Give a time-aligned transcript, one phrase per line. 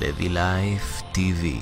[0.00, 1.60] לוי לייף טיווי.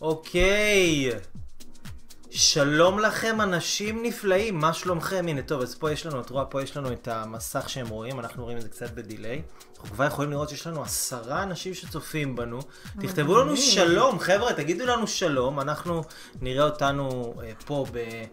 [0.00, 1.10] אוקיי,
[2.30, 5.24] שלום לכם אנשים נפלאים, מה שלומכם?
[5.28, 8.20] הנה טוב, אז פה יש לנו, את רואה, פה יש לנו את המסך שהם רואים,
[8.20, 9.42] אנחנו רואים את זה קצת בדיליי.
[9.80, 12.60] אנחנו כבר יכולים לראות שיש לנו עשרה אנשים שצופים בנו.
[13.00, 16.02] תכתבו לנו שלום, חבר'ה, תגידו לנו שלום, אנחנו
[16.40, 18.24] נראה אותנו אה, פה ב...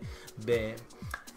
[0.46, 0.74] ב...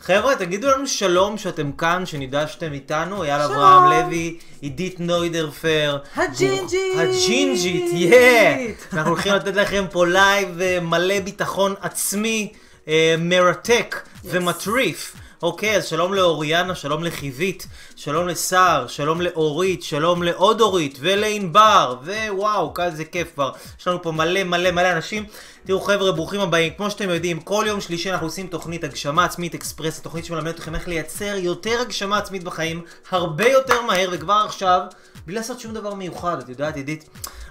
[0.03, 3.41] חבר'ה, תגידו לנו שלום שאתם כאן, שנדע שאתם איתנו, אייל.
[3.41, 5.99] אברהם לוי, עידית נויידרפר.
[6.17, 6.99] הג'ינג'ית.
[6.99, 8.75] הג'ינג'ית, yeah!
[8.93, 12.53] אנחנו הולכים לתת לכם פה לייב אה, מלא ביטחון עצמי,
[12.89, 15.17] אה, מרתק ומטריף.
[15.43, 22.75] אוקיי, אז שלום לאוריאנה, שלום לחיבית, שלום לסער, שלום לאורית, שלום לעוד אורית ולענבר, ווואו,
[22.75, 23.53] כזה כיף כבר.
[23.81, 25.25] יש לנו פה מלא מלא מלא אנשים.
[25.65, 26.73] תראו חבר'ה, ברוכים הבאים.
[26.77, 30.75] כמו שאתם יודעים, כל יום שלישי אנחנו עושים תוכנית הגשמה עצמית אקספרס, התוכנית שמלמדת אתכם
[30.75, 34.81] איך לייצר יותר הגשמה עצמית בחיים, הרבה יותר מהר, וכבר עכשיו,
[35.27, 36.39] בלי לעשות שום דבר מיוחד.
[36.41, 37.09] את יודעת, עידית,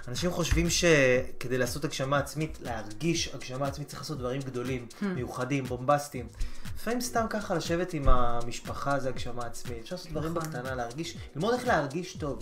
[0.08, 6.26] אנשים חושבים שכדי לעשות הגשמה עצמית, להרגיש הגשמה עצמית, צריך לעשות דברים גדולים, מיוחדים, בומבסטיים.
[6.80, 9.78] לפעמים סתם ככה לשבת עם המשפחה זה הגשמה עצמית.
[9.82, 10.50] אפשר לעשות דברים נכון.
[10.50, 12.38] בקטנה, להרגיש, ללמוד איך להרגיש טוב.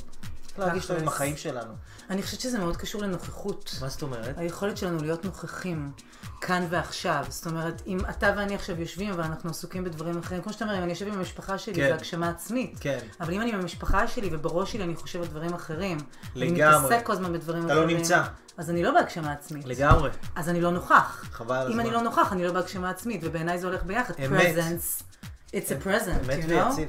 [0.48, 1.08] איך להרגיש טוב עם.
[1.08, 1.74] החיים שלנו.
[2.10, 3.74] אני חושבת שזה מאוד קשור לנוכחות.
[3.80, 4.38] מה זאת אומרת?
[4.38, 5.92] היכולת שלנו להיות נוכחים,
[6.40, 7.24] כאן ועכשיו.
[7.28, 10.82] זאת אומרת, אם אתה ואני עכשיו יושבים ואנחנו עסוקים בדברים אחרים, כמו שאתה אומר, אם
[10.82, 11.88] אני יושב עם המשפחה שלי, כן.
[11.88, 12.76] זה הגשמה עצמית.
[12.80, 12.98] כן.
[13.20, 15.98] אבל אם אני עם המשפחה שלי ובראש שלי אני חושב על דברים אחרים,
[16.34, 16.64] לגמרי.
[16.64, 18.22] אני מתעסק כל הזמן בדברים אתה לא אחרים, נמצא.
[18.56, 19.64] אז אני לא בהגשמה עצמית.
[19.66, 20.10] לגמרי.
[20.36, 21.24] אז אני לא נוכח.
[21.32, 21.80] חבל על אם הזמן.
[21.80, 24.14] אני לא נוכח, אני לא בהגשמה עצמית, ובעיניי זה הולך ביחד.
[24.26, 24.40] אמת.
[24.56, 25.02] presence,
[25.50, 26.52] it's a present, אמת you know?
[26.68, 26.88] ויציב.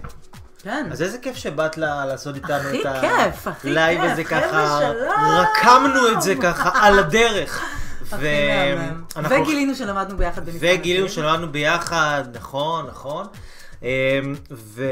[0.63, 0.87] כן.
[0.91, 2.85] אז איזה כיף שבאת לה- לעשות איתנו את
[3.63, 4.03] הלייב.
[4.11, 4.79] הזה ככה.
[5.17, 7.61] רקמנו את זה ככה על הדרך.
[9.29, 11.09] וגילינו שלמדנו ביחד במשרד וגילינו.
[11.09, 13.25] שלמדנו ביחד, נכון, נכון.
[13.83, 13.87] אמ,
[14.51, 14.83] ו...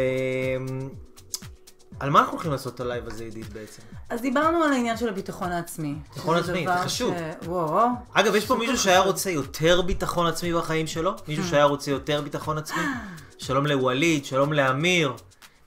[2.00, 3.82] על מה אנחנו הולכים לעשות את הלייב הזה, עידית, בעצם?
[4.10, 5.96] אז דיברנו על העניין של הביטחון העצמי.
[6.14, 7.14] ביטחון עצמי, זה חשוב.
[7.18, 7.46] ש...
[7.48, 7.88] וואו.
[8.14, 9.00] אגב, יש פה מישהו שהיה.
[9.00, 11.14] רוצה יותר ביטחון עצמי בחיים שלו?
[11.28, 12.82] מישהו שהיה רוצה יותר ביטחון עצמי?
[13.38, 15.14] שלום לווליד, שלום לאמיר,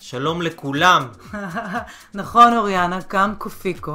[0.02, 1.08] שלום לכולם.
[2.14, 3.94] נכון, אוריאנה, קם קופיקו.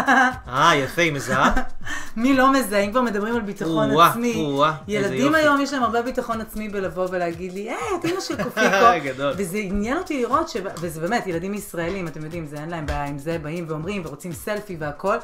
[0.48, 1.52] אה, יפה, היא מזהה?
[2.16, 2.80] מי לא מזהה?
[2.80, 4.32] אם כבר מדברים על ביטחון או-אה, עצמי.
[4.32, 5.34] איזה ילדים.
[5.34, 9.26] היום יש להם הרבה ביטחון עצמי בלבוא ולהגיד לי, היי, את אימא של קופיקו.
[9.36, 10.56] וזה עניין אותי לראות, ש...
[10.80, 14.32] וזה באמת, ילדים ישראלים, אתם יודעים, זה אין להם בעיה עם זה, באים ואומרים ורוצים
[14.32, 15.16] סלפי והכל.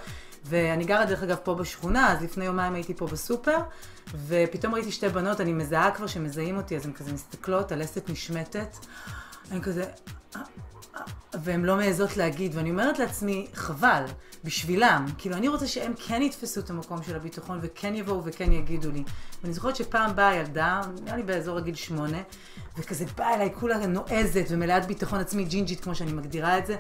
[0.45, 3.59] ואני גרה דרך אגב פה בשכונה, אז לפני יומיים הייתי פה בסופר,
[4.27, 8.11] ופתאום ראיתי שתי בנות, אני מזהה כבר שמזהים אותי, אז הן כזה מסתכלות על לסת
[8.11, 8.77] נשמטת.
[9.51, 9.85] אני כזה...
[11.35, 14.05] והן לא מעזות להגיד, ואני אומרת לעצמי, חבל,
[14.45, 15.07] בשבילם.
[15.19, 19.05] כאילו, אני רוצה שהם כן יתפסו את המקום של הביטחון, וכן יבואו וכן יגידו לי.
[19.43, 22.19] ואני זוכרת שפעם באה ילדה, נראה לי באזור הגיל שמונה,
[22.79, 26.77] וכזה באה אליי כולה נועזת ומלאת ביטחון עצמי, ג'ינג'ית, כמו שאני מגדירה את זה.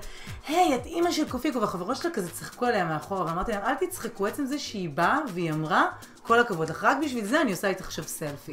[0.49, 4.27] היי, את אימא של קופיקו, והחברות שלה כזה צחקו עליה מאחורה, ואמרתי להם, אל תצחקו,
[4.27, 5.87] עצם זה שהיא באה והיא אמרה,
[6.23, 8.53] כל הכבוד לך, רק בשביל זה אני עושה איתך עכשיו סלפי.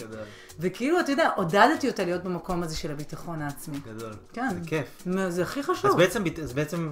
[0.60, 3.78] וכאילו, אתה יודע, עודדתי אותה להיות במקום הזה של הביטחון העצמי.
[3.80, 4.14] גדול.
[4.34, 4.50] כן.
[4.54, 5.08] זה כיף.
[5.30, 5.92] זה הכי חשוב.
[5.92, 6.92] אז בעצם, אז בעצם,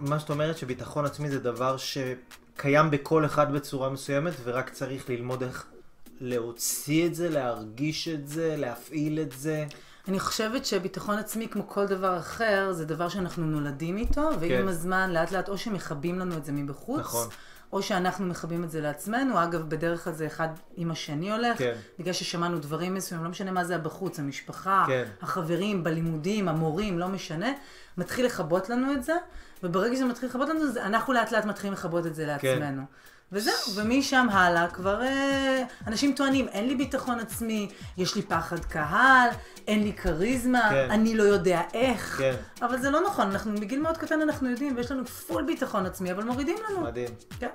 [0.00, 5.42] מה שאת אומרת שביטחון עצמי זה דבר שקיים בכל אחד בצורה מסוימת, ורק צריך ללמוד
[5.42, 5.66] איך
[6.20, 9.66] להוציא את זה, להרגיש את זה, להפעיל את זה.
[10.08, 14.68] אני חושבת שביטחון עצמי, כמו כל דבר אחר, זה דבר שאנחנו נולדים איתו, ועם כן.
[14.68, 17.28] הזמן, לאט לאט, או שמכבים לנו את זה מבחוץ, נכון.
[17.72, 19.42] או שאנחנו מכבים את זה לעצמנו.
[19.44, 21.74] אגב, בדרך כלל זה אחד עם השני הולך, כן.
[21.98, 25.04] בגלל ששמענו דברים מסוימים, לא משנה מה זה הבחוץ, המשפחה, כן.
[25.22, 27.52] החברים, בלימודים, המורים, לא משנה,
[27.98, 29.14] מתחיל לכבות לנו את זה,
[29.62, 32.78] וברגע שזה מתחיל לכבות לנו אנחנו לאט לאט מתחילים לכבות את זה כן.
[33.32, 39.28] וזהו, ומשם הלאה כבר אה, אנשים טוענים, אין לי ביטחון עצמי, יש לי פחד קהל,
[39.66, 40.90] אין לי כריזמה, כן.
[40.90, 42.18] אני לא יודע איך.
[42.18, 42.34] כן.
[42.62, 46.12] אבל זה לא נכון, אנחנו מגיל מאוד קטן אנחנו יודעים, ויש לנו פול ביטחון עצמי,
[46.12, 46.80] אבל מורידים לנו.
[46.80, 47.08] מדהים.
[47.40, 47.48] כן.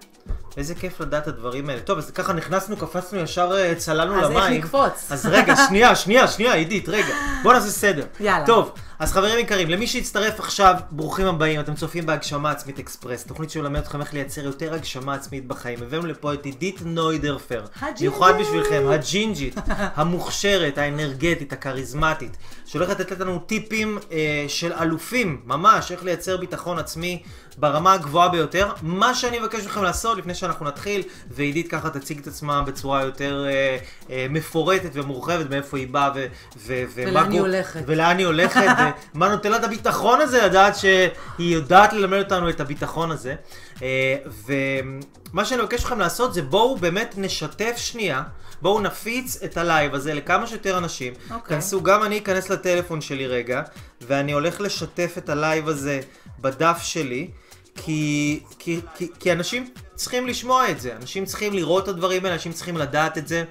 [0.58, 1.82] איזה כיף לדעת את הדברים האלה.
[1.82, 4.38] טוב, אז ככה נכנסנו, קפצנו, ישר אה, צללנו אז למים.
[4.38, 5.12] איך נקפוץ?
[5.12, 7.16] אז רגע, שנייה, שנייה, שנייה, עידית, רגע.
[7.44, 8.06] בוא נעשה סדר.
[8.20, 8.46] יאללה.
[8.46, 8.72] טוב,
[9.02, 13.84] אז חברים יקרים, למי שהצטרף עכשיו, ברוכים הבאים, אתם צופים בהגשמה עצמית אקספרס, תוכנית שמלמדת
[13.84, 15.80] אתכם איך לייצר יותר הגשמה עצמית בחיים.
[15.84, 18.02] הבאנו לפה את עידית נוידרפר, הג'ינג'ית.
[18.02, 26.04] מיוחד בשבילכם, הג'ינג'ית, המוכשרת, האנרגטית, הכריזמטית, שהולכת לתת לנו טיפים אה, של אלופים, ממש, איך
[26.04, 27.24] לייצר ביטחון עצמי
[27.58, 28.72] ברמה הגבוהה ביותר.
[28.82, 33.46] מה שאני מבקש מכם לעשות לפני שאנחנו נתחיל, ועידית ככה תציג את עצמה בצורה יותר
[33.48, 33.78] אה,
[34.10, 36.26] אה, מפורטת ומורחבת, מאיפה היא באה ו-
[36.58, 37.82] ו- ומה ולאן היא הולכת.
[37.86, 38.66] ולאן היא הולכת,
[39.14, 43.36] מה נותן לה את הביטחון הזה, לדעת שהיא יודעת ללמד אותנו את הביטחון הזה.
[43.82, 44.16] אה,
[44.46, 48.24] ומה שאני מבקש מכם לעשות זה בואו באמת נשתף שנייה.
[48.62, 51.14] בואו נפיץ את הלייב הזה לכמה שיותר אנשים.
[51.32, 51.56] אוקיי.
[51.56, 53.62] כנסו, גם אני אכנס לטלפון שלי רגע,
[54.02, 56.00] ואני הולך לשתף את הלייב הזה
[56.40, 57.30] בדף שלי,
[57.76, 59.70] כי, כי, כי, כי אנשים
[60.02, 63.44] צריכים לשמוע את זה, אנשים צריכים לראות את הדברים האלה, אנשים צריכים לדעת את זה.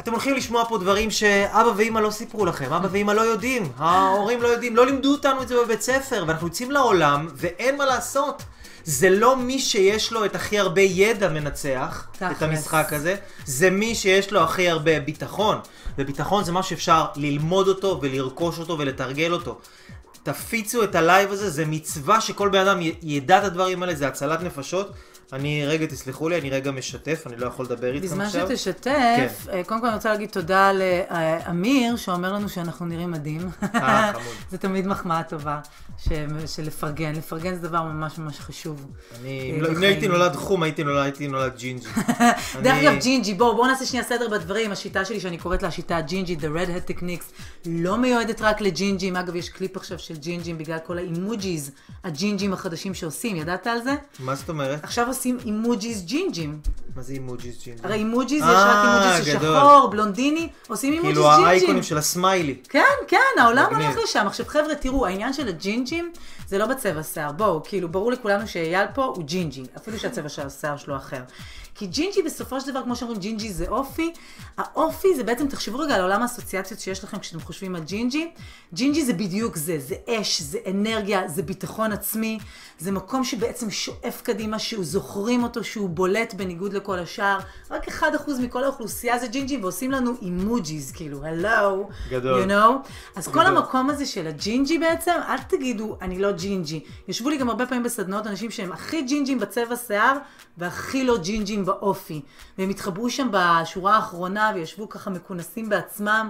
[0.00, 4.42] אתם הולכים לשמוע פה דברים שאבא ואימא לא סיפרו לכם, אבא ואימא לא יודעים, ההורים
[4.42, 8.42] לא יודעים, לא לימדו אותנו את זה בבית ספר, ואנחנו יוצאים לעולם, ואין מה לעשות.
[8.84, 13.70] זה לא מי שיש לו את הכי הרבה ידע מנצח את, תכלס, המשחק הזה, זה
[13.70, 15.58] מי שיש לו הכי הרבה ביטחון.
[15.98, 19.58] וביטחון זה מה שאפשר ללמוד אותו ולרכוש אותו ולתרגל אותו.
[20.22, 24.42] תפיצו את הלייב הזה, זה מצווה שכל בן אדם ידע את הדברים האלה, זה הצלת
[24.42, 24.90] נפשות.
[25.32, 28.48] אני רגע, תסלחו לי, אני רגע משתף, אני לא יכול לדבר איתכם בזמן עכשיו.
[28.48, 28.90] שתשתף,
[29.46, 29.52] כן.
[29.52, 33.48] אה, קודם כל אני רוצה להגיד תודה לאמיר, שאומר לנו שאנחנו נראים מדהים.
[33.74, 34.24] אה, חמוד.
[34.50, 35.60] זה תמיד מחמאה טובה,
[35.98, 36.08] ש-
[36.46, 37.14] של לפרגן.
[37.54, 38.86] זה דבר ממש ממש חשוב.
[39.20, 39.86] אני, אה, אם לא- אם לא.
[39.86, 41.86] הייתי נולד חום, הייתי נולד, הייתי נולד ג'ינג'י.
[42.62, 44.72] דרך אני- אגב, ג'ינג'י, בואו, בואו נעשה שנייה סדר בדברים.
[44.72, 49.16] השיטה שלי, שאני קוראת לה השיטה ג'ינג'י, The Red Hat Techniques, לא מיועדת רק לג'ינג'ים.
[49.16, 51.70] אגב, יש קליפ עכשיו של ג'ינג'ים בגלל כל האימוג'יז,
[52.04, 53.36] הג'ינג'ים החדשים שעושים.
[53.36, 53.94] ידעת על זה?
[54.20, 54.84] מה זאת אומרת?
[54.84, 56.58] עכשיו עושים אימוג'יז ג'ינג'ים.
[56.96, 57.82] מה זה אימוג'יז ג'ינג'י?
[57.84, 59.40] הרי אימוג'יז, יש אה, רק אימוג'יז של.
[59.40, 61.46] שחור, בלונדיני, עושים אימוג'יז כאילו ג'ינג'ים.
[61.46, 62.56] האייקונים של הסמיילי.
[62.68, 63.74] כן, כן, העולם.
[63.74, 64.26] הולך לשם.
[64.26, 66.12] עכשיו חבר'ה, תראו, העניין של הג'ינג'ים
[66.48, 67.32] זה לא בצבע שיער.
[67.32, 71.20] בואו, כאילו, ברור לכולנו שאייל פה הוא ג'ינג'י, אפילו שהצבע של השיער שלו אחר.
[71.74, 74.12] כי ג'ינג'י בסופו של דבר, כמו שאומרים, ג'ינג'י זה אופי.
[74.56, 78.30] האופי זה בעצם, תחשבו רגע על עולם האסוציאציות שיש לכם כשאתם חושבים על ג'ינג'י.
[78.74, 82.38] ג'ינג'י זה בדיוק זה, זה אש, זה אנרגיה, זה ביטחון עצמי.
[82.78, 87.38] זה מקום שבעצם שואף קדימה, שהוא זוכרים אותו, שהוא בולט בניגוד לכל השאר.
[87.70, 88.02] רק 1%
[88.40, 91.88] מכל האוכלוסייה זה ג'ינג'י, ועושים לנו אימוג'יז, כאילו, הלו.
[92.10, 92.42] גדול.
[92.42, 92.88] You know?
[93.16, 93.56] אז כל גדול.
[93.56, 96.80] המקום הזה של הג'ינג'י בעצם, אל תגידו, אני לא ג'ינג'י.
[97.08, 100.16] ישבו לי גם הרבה פעמים בסדנאות אנשים שהם הכי ג'ינג'ים בצבע שיער,
[100.58, 102.20] והכי לא ג'ינג'ים באופי.
[102.58, 106.28] והם התחברו שם בשורה האחרונה, וישבו ככה מכונסים בעצמם.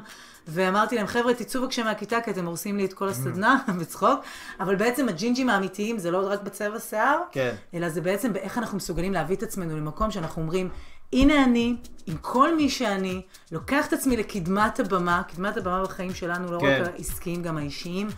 [0.48, 4.20] ואמרתי להם, חבר'ה, תצאו בבקשה מהכיתה, כי אתם הורסים לי את כל הסדנה, בצחוק.
[4.60, 7.54] אבל בעצם הג'ינג'ים האמיתיים זה לא רק בצבע שיער, כן.
[7.74, 10.68] אלא זה בעצם באיך אנחנו מסוגלים להביא את עצמנו למקום שאנחנו אומרים,
[11.12, 11.76] הנה אני,
[12.06, 13.22] עם כל מי שאני,
[13.52, 16.82] לוקח את עצמי לקדמת הבמה, קדמת הבמה בחיים שלנו, לא כן.
[16.82, 18.08] רק העסקיים, גם האישיים,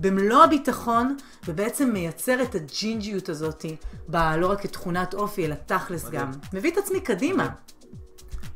[0.00, 1.16] במלוא הביטחון,
[1.48, 3.64] ובעצם מייצר את הג'ינג'יות הזאת,
[4.08, 6.20] ב- לא רק כתכונת אופי, אלא תכלס מדהים.
[6.20, 6.30] גם.
[6.52, 7.48] מביא את עצמי קדימה,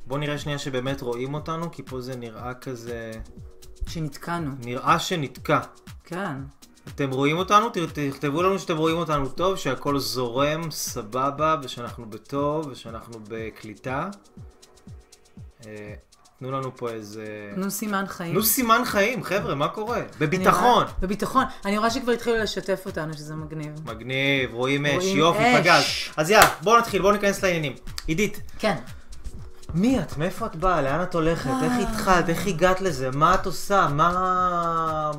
[0.06, 3.12] בואו נראה שנייה שבאמת רואים אותנו, כי פה זה נראה כזה...
[3.86, 4.50] שנתקענו.
[4.64, 5.60] נראה שנתקע.
[6.04, 6.36] כן.
[6.88, 7.66] אתם רואים אותנו?
[7.92, 14.10] תכתבו לנו שאתם רואים אותנו טוב, שהכל זורם, סבבה, ושאנחנו בטוב, ושאנחנו בקליטה.
[16.42, 17.24] תנו לנו פה איזה...
[17.54, 18.32] תנו סימן חיים.
[18.34, 20.00] תנו סימן חיים, חבר'ה, מה קורה?
[20.20, 20.82] בביטחון.
[20.82, 21.44] רואה- בביטחון.
[21.64, 23.72] אני רואה שכבר התחילו לשתף אותנו, שזה מגניב.
[23.84, 25.38] מגניב, רואים אש, יופי.
[25.60, 25.82] פגז.
[26.16, 27.72] אז יאללה, בואו נתחיל, בואו ניכנס לעניינים.
[28.06, 28.74] עידית, כן.
[29.74, 30.16] מי את?
[30.16, 30.82] מאיפה את באה?
[30.82, 31.50] לאן את הולכת?
[31.62, 31.90] איך אה.
[31.90, 32.28] התחלת?
[32.28, 33.10] איך הגעת לזה?
[33.10, 33.88] מה את עושה?
[33.88, 35.10] מה...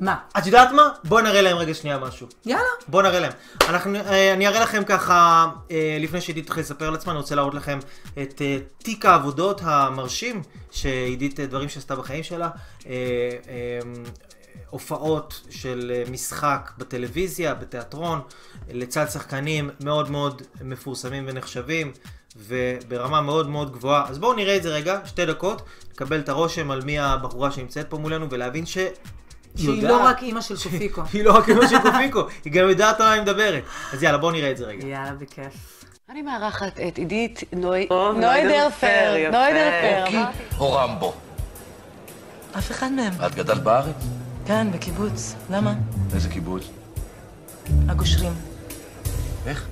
[0.00, 0.16] מה?
[0.38, 0.88] את יודעת מה?
[1.04, 2.26] בואי נראה להם רגע שנייה משהו.
[2.46, 2.64] יאללה.
[2.88, 3.32] בואו נראה להם.
[3.68, 7.34] אנחנו, אה, אני אראה לכם ככה, אה, לפני שעידית תתחיל לספר על עצמה, אני רוצה
[7.34, 7.78] להראות לכם
[8.22, 12.50] את אה, תיק העבודות המרשים, שעידית, דברים שעשתה בחיים שלה.
[14.70, 18.20] הופעות של משחק בטלוויזיה, בתיאטרון,
[18.70, 21.92] לצד שחקנים מאוד מאוד מפורסמים ונחשבים,
[22.36, 24.04] וברמה מאוד מאוד גבוהה.
[24.08, 25.62] אז בואו נראה את זה רגע, שתי דקות,
[25.92, 28.78] לקבל את הרושם על מי הבחורה שנמצאת פה מולנו, ולהבין ש...
[29.56, 31.02] שהיא לא רק אימא של קופיקו.
[31.12, 33.62] היא לא רק אמא של קופיקו, היא גם יודעת על מה היא מדברת.
[33.92, 34.86] אז יאללה, בואו נראה את זה רגע.
[34.86, 35.84] יאללה, בכיף.
[36.10, 37.88] אני מארחת את עידית נוי...
[38.16, 40.24] נוידרפר, נוידרפר.
[40.58, 41.12] או רמבו.
[42.58, 43.12] אף אחד מהם.
[43.26, 43.96] את גדלת בארץ?
[44.46, 45.34] כן, בקיבוץ.
[45.50, 45.74] למה?
[46.14, 46.62] איזה קיבוץ?
[47.88, 48.32] הגושרים.
[49.46, 49.66] איך?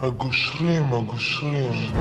[0.00, 1.92] הגושרים, הגושרים.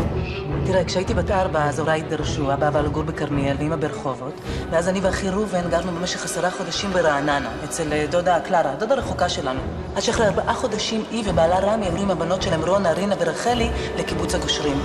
[0.65, 4.33] תראה, כשהייתי בת ארבע, אז הוריי התגרשו, אבא עבר לגור בכרמיאל ואמא ברחובות,
[4.71, 9.29] ואז אני ואחי ראובן גרנו במשך עשרה חודשים ברעננה, אצל אה, דודה קלרה, דודה רחוקה
[9.29, 9.59] שלנו.
[9.95, 14.35] עד שאחרי ארבעה חודשים היא ובעלה רמי עברו עם הבנות שלהם רונה, רינה ורחלי לקיבוץ
[14.35, 14.77] הגושרים.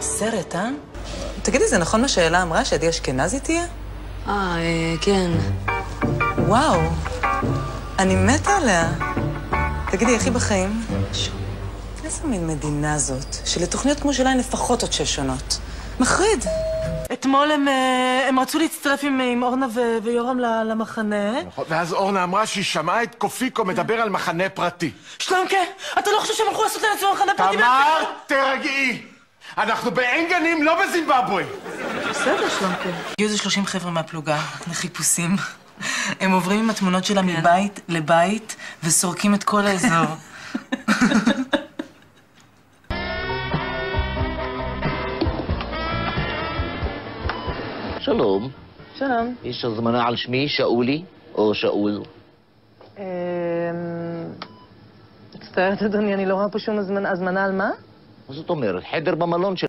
[0.00, 0.68] סרט, אה?
[1.42, 3.64] תגידי, זה נכון מה שאלה אמרה, שעדי אשכנזי תהיה?
[4.28, 5.30] אה, אה, כן.
[6.38, 6.80] וואו,
[7.98, 8.92] אני מתה עליה.
[9.90, 10.82] תגידי, איך היא בחיים?
[12.12, 15.58] איזה מין מדינה זאת, שלתוכניות כמו שלה אין לפחות עוד שש שנות.
[16.00, 16.44] מחריד.
[17.12, 21.42] אתמול הם, אה, הם רצו להצטרף עם, עם אורנה ו- ויורם ל- למחנה.
[21.46, 24.90] נכון, ואז אורנה אמרה שהיא שמעה את קופיקו מדבר על מחנה פרטי.
[25.18, 25.56] שלומקה,
[25.98, 27.56] אתה לא חושב שהם הלכו לעשות לעצמם מחנה פרטי?
[27.56, 29.02] תמר, תרגעי.
[29.58, 31.44] אנחנו בעין גנים, לא בזימבבואה.
[32.10, 32.88] בסדר, שלומקה.
[33.12, 34.38] הגיעו איזה 30 חבר'ה מהפלוגה,
[34.70, 35.36] לחיפושים.
[36.20, 40.06] הם עוברים עם התמונות שלה מבית לבית וסורקים את כל האזור.
[48.04, 48.48] שלום,
[48.98, 49.34] שלום.
[49.44, 51.02] יש הזמנה על שמי שאולי
[51.34, 52.02] או שאול?
[52.98, 53.04] אמ,
[55.34, 57.10] מצטערת, אדוני, אני לא רואה פה שום הזמנה.
[57.10, 57.70] הזמנה על מה?
[58.28, 58.82] מה זאת אומרת?
[58.90, 59.66] חדר במלון של...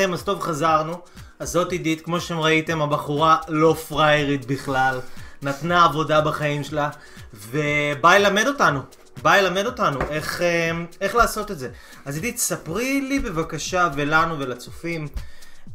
[0.00, 1.00] לכם, אז טוב חזרנו.
[1.38, 5.00] אז זאת עידית, כמו שאתם ראיתם, הבחורה לא פריירית בכלל.
[5.42, 6.90] נתנה עבודה בחיים שלה,
[7.34, 8.80] ובאה ללמד אותנו.
[9.22, 11.70] באה ללמד אותנו איך, אה, איך לעשות את זה.
[12.04, 15.08] אז עידית, ספרי לי בבקשה, ולנו ולצופים,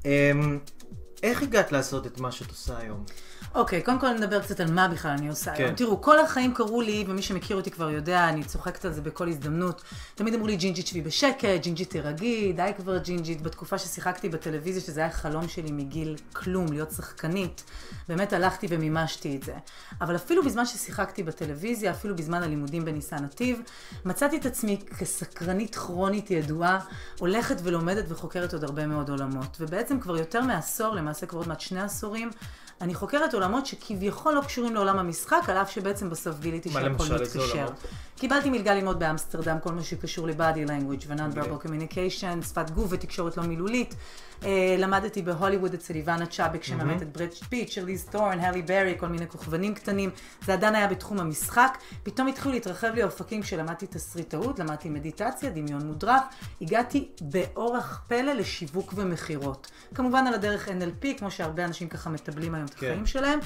[0.05, 0.31] אה,
[1.23, 3.05] איך הגעת לעשות את מה שאת עושה היום?
[3.55, 5.63] אוקיי, קודם כל נדבר קצת על מה בכלל אני עושה כן.
[5.63, 5.75] היום.
[5.75, 9.27] תראו, כל החיים קרו לי, ומי שמכיר אותי כבר יודע, אני צוחקת על זה בכל
[9.27, 9.81] הזדמנות.
[10.15, 13.41] תמיד אמרו לי, ג'ינג'ית שבי בשקט, ג'ינג'ית תירגעי, די כבר ג'ינג'ית.
[13.41, 17.63] בתקופה ששיחקתי בטלוויזיה, שזה היה חלום שלי מגיל כלום, להיות שחקנית,
[18.07, 19.53] באמת הלכתי ומימשתי את זה.
[20.01, 23.61] אבל אפילו בזמן ששיחקתי בטלוויזיה, אפילו בזמן הלימודים בניסן נתיב,
[24.05, 26.79] מצאתי את עצמי כסקרנית כרונית ידועה,
[27.19, 29.57] הולכת ולומדת וחוקרת עוד הרבה מאוד עולמות.
[29.59, 32.29] ובעצם כבר יותר מעשור, למעשה כבר עוד מעט שני עשורים,
[32.81, 36.89] אני חוקרת עולמות שכביכול לא קשורים לעולם המשחק, על אף שבעצם בסוף גיליתי מה שהכל
[36.89, 37.67] למשל, איזה מתקשר.
[38.17, 43.43] קיבלתי מלגה ללמוד באמסטרדם, כל מה שקשור ל-body language ו-non-verbal communication, שפת גוף ותקשורת לא
[43.43, 43.95] מילולית.
[44.43, 49.07] אה, למדתי בהוליווד אצל איוונה צ'אבק, שמאמנת את בראד פיט, שרליז ת'רון, הלי ברי, כל
[49.07, 50.09] מיני כוכבנים קטנים.
[50.45, 51.77] זה עדיין היה בתחום המשחק.
[52.03, 56.21] פתאום התחילו להתרחב לי אופקים כשלמדתי תסריטאות, למדתי מדיטציה, דמיון מודרך.
[56.61, 59.71] הגעתי באורח פלא לשיווק ומכירות.
[59.95, 62.85] כמובן על הדרך NLP, כמו שהרבה אנשים ככה מטבלים היום את כן.
[62.85, 63.39] החיים שלהם.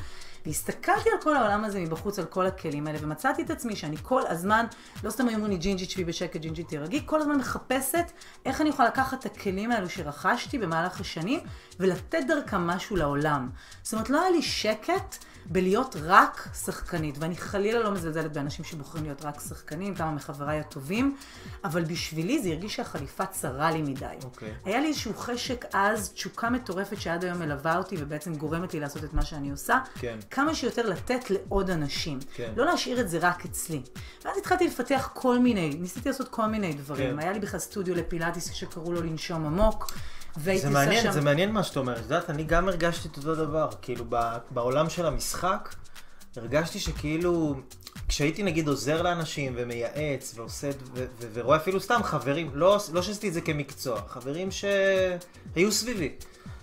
[0.45, 4.21] והסתכלתי על כל העולם הזה מבחוץ, על כל הכלים האלה, ומצאתי את עצמי שאני כל
[4.27, 4.65] הזמן,
[5.03, 8.11] לא סתם אומרים לי ג'ינג'ית שבי בשקט, ג'ינג'ית תירגעי, כל הזמן מחפשת
[8.45, 11.39] איך אני יכולה לקחת את הכלים האלו שרכשתי במהלך השנים,
[11.79, 13.49] ולתת דרכם משהו לעולם.
[13.83, 15.15] זאת אומרת, לא היה לי שקט
[15.49, 21.17] בלהיות רק שחקנית, ואני חלילה לא מזלזלת באנשים שבוחרים להיות רק שחקנים, כמה מחבריי הטובים,
[21.63, 24.05] אבל בשבילי זה הרגיש שהחליפה צרה לי מדי.
[24.23, 24.53] אוקיי.
[24.65, 29.03] היה לי איזשהו חשק אז, תשוקה מטורפת שעד היום מלווה אותי ובעצם גורמת לי לעשות
[29.03, 29.79] את מה שאני עושה.
[29.99, 30.17] כן.
[30.31, 32.19] כמה שיותר לתת לעוד אנשים.
[32.33, 32.51] כן.
[32.55, 33.81] לא להשאיר את זה רק אצלי.
[34.25, 37.13] ואז התחלתי לפתח כל מיני, ניסיתי לעשות כל מיני דברים.
[37.13, 37.19] כן.
[37.19, 39.91] היה לי בכלל סטודיו לפילאטיס שקראו לו לנשום עמוק.
[40.37, 41.11] והייתי זה עושה מעניין, שם...
[41.11, 41.97] זה מעניין מה שאת אומרת.
[41.97, 43.69] את יודעת, אני גם הרגשתי את אותו דבר.
[43.81, 44.05] כאילו,
[44.51, 45.75] בעולם של המשחק,
[46.35, 47.55] הרגשתי שכאילו,
[48.07, 53.27] כשהייתי נגיד עוזר לאנשים ומייעץ ועושה, ו- ו- ורואה אפילו סתם חברים, לא, לא שעשיתי
[53.27, 56.15] את זה כמקצוע, חברים שהיו סביבי.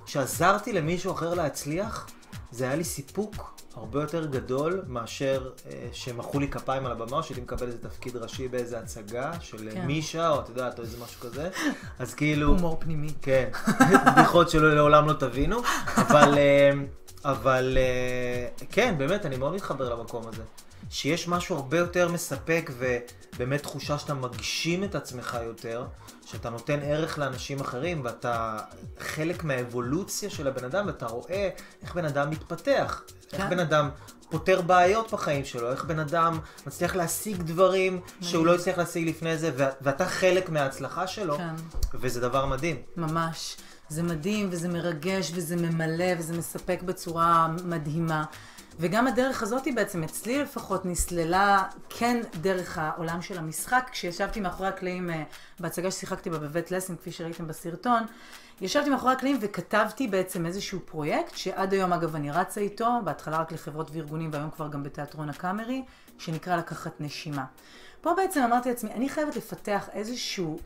[0.07, 2.07] שעזרתי למישהו אחר להצליח,
[2.51, 7.23] זה היה לי סיפוק הרבה יותר גדול מאשר אה, שמחאו לי כפיים על הבמה, או
[7.23, 9.71] שהייתי מקבל איזה תפקיד ראשי באיזה הצגה של כן.
[9.71, 9.87] כן.
[9.87, 11.51] מישה, או את יודעת, או איזה משהו כזה.
[11.99, 12.49] אז כאילו...
[12.49, 13.09] הומור פנימי.
[13.23, 13.49] כן,
[14.07, 15.59] בדיחות שלא לעולם לא תבינו,
[15.97, 16.71] אבל, אה,
[17.25, 20.43] אבל אה, כן, באמת, אני מאוד מתחבר למקום הזה.
[20.91, 25.85] שיש משהו הרבה יותר מספק ובאמת תחושה שאתה מגשים את עצמך יותר,
[26.27, 28.59] שאתה נותן ערך לאנשים אחרים ואתה
[28.99, 31.49] חלק מהאבולוציה של הבן אדם ואתה רואה
[31.83, 33.03] איך בן אדם מתפתח,
[33.33, 33.51] איך כן.
[33.51, 33.89] בן אדם
[34.31, 39.39] פותר בעיות בחיים שלו, איך בן אדם מצליח להשיג דברים שהוא לא הצליח להשיג לפני
[39.39, 41.55] זה, ואתה חלק מההצלחה שלו, כן.
[41.95, 42.77] וזה דבר מדהים.
[42.97, 43.57] ממש.
[43.89, 48.25] זה מדהים, וזה מרגש, וזה ממלא, וזה מספק בצורה מדהימה.
[48.79, 53.89] וגם הדרך הזאת בעצם, אצלי לפחות, נסללה כן דרך העולם של המשחק.
[53.93, 55.23] כשישבתי מאחורי הקלעים אה,
[55.61, 58.03] בהצגה ששיחקתי בה בבית לסין, כפי שראיתם בסרטון,
[58.61, 63.53] ישבתי מאחורי הקלעים וכתבתי בעצם איזשהו פרויקט, שעד היום אגב אני רצה איתו, בהתחלה רק
[63.53, 65.85] לחברות וארגונים והיום כבר גם בתיאטרון הקאמרי,
[66.19, 67.45] שנקרא לקחת נשימה.
[68.01, 70.59] פה בעצם אמרתי לעצמי, אני חייבת לפתח איזשהו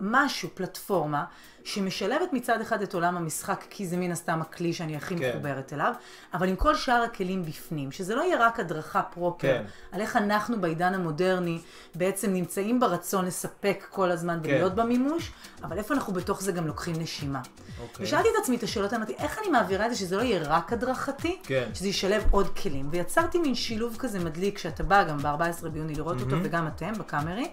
[0.00, 1.24] משהו, פלטפורמה,
[1.64, 5.30] שמשלבת מצד אחד את עולם המשחק, כי זה מן הסתם הכלי שאני הכי כן.
[5.30, 5.92] מחוברת אליו,
[6.34, 9.64] אבל עם כל שאר הכלים בפנים, שזה לא יהיה רק הדרכה פרופר, כן.
[9.92, 11.58] על איך אנחנו בעידן המודרני
[11.94, 14.48] בעצם נמצאים ברצון לספק כל הזמן כן.
[14.48, 17.40] ולהיות במימוש, אבל איפה אנחנו בתוך זה גם לוקחים נשימה.
[17.82, 18.06] אוקיי.
[18.06, 20.72] ושאלתי את עצמי את השאלות, אמרתי, איך אני מעבירה את זה שזה לא יהיה רק
[20.72, 21.68] הדרכתי, כן.
[21.74, 22.88] שזה ישלב עוד כלים.
[22.90, 27.50] ויצרתי מין שילוב כזה מדליק, שאתה בא גם ב-14 ביוני לראות אותו, וגם אתם, בקאמרי.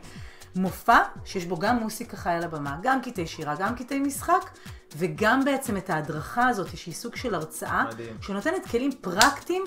[0.55, 4.49] מופע שיש בו גם מוסיקה חיה על הבמה, גם קטעי שירה, גם קטעי משחק,
[4.97, 8.17] וגם בעצם את ההדרכה הזאת, שהיא סוג של הרצאה, מדהים.
[8.21, 9.63] שנותנת כלים פרקטיים,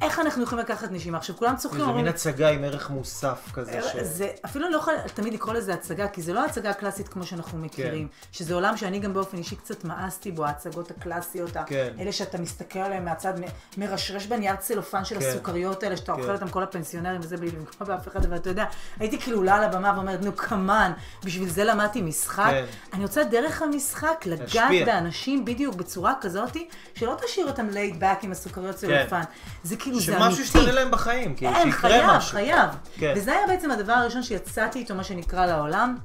[0.00, 1.18] איך אנחנו יכולים לקחת נשימה.
[1.18, 3.80] עכשיו, כולם צוחקים, זה מין הצגה עם ערך מוסף כזה.
[3.82, 7.08] ש- זה, אפילו אני לא יכולה תמיד לקרוא לזה הצגה, כי זה לא הצגה קלאסית
[7.08, 8.08] כמו שאנחנו מכירים.
[8.32, 11.92] שזה עולם שאני גם באופן אישי קצת מאסתי בו, ההצגות הקלאסיות, כן.
[12.00, 13.44] אלה שאתה מסתכל עליהן מהצד, מ-
[13.80, 15.26] מרשרש בנייר צלופן של כן.
[15.28, 16.20] הסוכריות האלה, שאתה כן.
[16.20, 18.64] אוכל אותם כל הפנסיונרים וזה בלי לפגוע באף אחד, אבל אתה יודע,
[19.00, 20.92] הייתי כאילו עולה על הבמה ואומרת, נו כמובן,
[21.24, 22.46] בשביל זה למדתי משחק.
[22.50, 22.64] כן.
[22.92, 24.72] אני רוצה דרך המשחק לגעת.
[24.86, 26.56] באנשים בדיוק בצורה כזאת,
[26.94, 29.20] שלא תשאיר אותם laid back עם הסוכריות צלופן.
[29.62, 30.30] זה כאילו, זה אמיתי.
[30.36, 32.30] שמשהו ישתנה להם בחיים, כאילו, שיקרה חייב, משהו.
[32.32, 32.70] חייב.
[32.98, 33.12] כן.
[33.16, 35.96] וזה היה בעצם הדבר הראשון שיצאתי איתו, מה שנקרא, לעולם.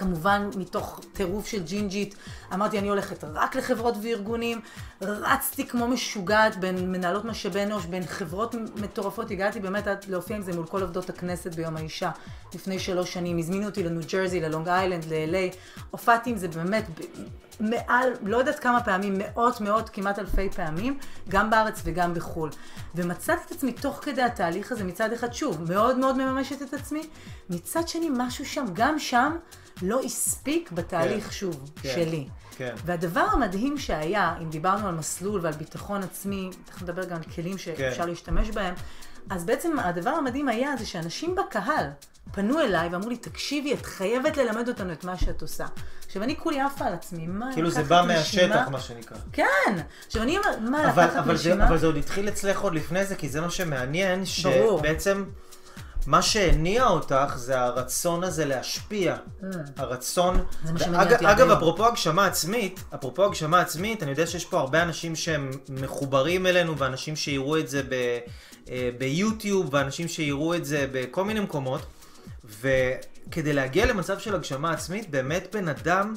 [0.00, 2.14] כמובן, מתוך טירוף של ג'ינג'ית,
[2.54, 4.60] אמרתי, אני הולכת רק לחברות וארגונים.
[5.00, 9.30] רצתי כמו משוגעת בין מנהלות משאבי אנוש, בין חברות מטורפות.
[9.30, 12.10] הגעתי באמת עד להופיע עם זה מול כל עובדות הכנסת ביום האישה,
[12.54, 13.38] לפני שלוש שנים.
[13.38, 15.56] הזמינו אותי לניו ג'רזי, ללונג איילנד, ל-LA.
[15.90, 16.84] הופעתי עם זה באמת
[17.60, 22.50] מעל, לא יודעת כמה פעמים, מאות, מאות, כמעט אלפי פעמים, גם בארץ וגם בחו"ל.
[22.94, 27.02] ומצאתי את עצמי תוך כדי התהליך הזה, מצד אחד, שוב, מאוד מאוד מממשת את עצמי,
[27.50, 29.36] מצד שני, משהו שם, גם שם,
[29.82, 32.26] לא הספיק בתהליך, כן, שוב, כן, שלי.
[32.56, 32.74] כן.
[32.84, 37.58] והדבר המדהים שהיה, אם דיברנו על מסלול ועל ביטחון עצמי, תכף נדבר גם על כלים
[37.58, 38.08] שאפשר כן.
[38.08, 38.74] להשתמש בהם,
[39.30, 41.86] אז בעצם הדבר המדהים היה זה שאנשים בקהל
[42.32, 45.66] פנו אליי ואמרו לי, תקשיבי, את חייבת ללמד אותנו את מה שאת עושה.
[46.06, 48.46] עכשיו, אני כולי עפה על עצמי, מה, כאילו זה לקחת בא נשימה?
[48.54, 49.16] מהשטח, מה שנקרא.
[49.32, 49.76] כן.
[50.06, 51.68] עכשיו, אני אומרת, מה, אבל, לקחת אבל, זה, נשימה?
[51.68, 54.78] אבל זה עוד התחיל אצלך עוד לפני זה, כי זה מה שמעניין, ברור.
[54.78, 55.24] שבעצם
[56.06, 59.16] מה שהניע אותך זה הרצון הזה להשפיע.
[59.76, 60.44] הרצון...
[60.64, 61.50] זה מה שמניע אג- אותי עד אגב.
[61.50, 66.78] אפרופו הגשמה עצמית, אפרופו הגשמה עצמית, אני יודע שיש פה הרבה אנשים שהם מחוברים אלינו,
[66.78, 68.18] ואנשים שיראו את זה ב,
[68.70, 71.82] אה, ביוטיוב, ואנשים שיראו את זה בכל מיני מקומות,
[72.44, 76.14] וכדי להגיע למצב של הגשמה עצמית, באמת בן אדם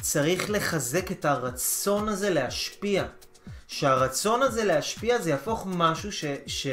[0.00, 3.04] צריך לחזק את הרצון הזה להשפיע.
[3.68, 6.24] שהרצון הזה להשפיע זה יהפוך משהו ש...
[6.46, 6.66] ש...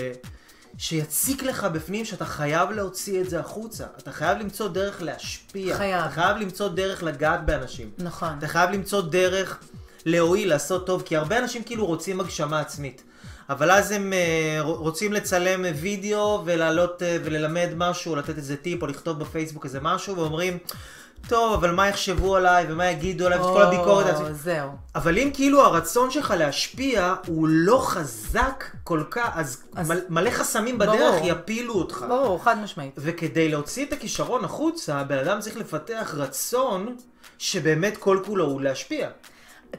[0.77, 3.85] שיציק לך בפנים שאתה חייב להוציא את זה החוצה.
[3.97, 5.77] אתה חייב למצוא דרך להשפיע.
[5.77, 6.03] חייב.
[6.03, 7.89] אתה חייב למצוא דרך לגעת באנשים.
[7.97, 8.29] נכון.
[8.37, 9.59] אתה חייב למצוא דרך
[10.05, 13.03] להועיל, לעשות טוב, כי הרבה אנשים כאילו רוצים הגשמה עצמית.
[13.49, 18.87] אבל אז הם uh, רוצים לצלם וידאו ולעלות uh, וללמד משהו, לתת איזה טיפ, או
[18.87, 20.57] לכתוב בפייסבוק איזה משהו, ואומרים,
[21.27, 24.35] טוב, אבל מה יחשבו עליי, ומה יגידו עליי, ואת כל הביקורת העצמית.
[24.35, 24.69] זהו.
[24.95, 30.29] אבל אם כאילו הרצון שלך להשפיע הוא לא חזק כל כך, אז, אז- מל, מלא
[30.29, 31.27] חסמים בדרך ברור.
[31.27, 32.05] יפילו אותך.
[32.09, 32.93] ברור, חד משמעית.
[32.97, 36.95] וכדי להוציא את הכישרון החוצה, בן אדם צריך לפתח רצון
[37.37, 39.09] שבאמת כל כולו הוא להשפיע.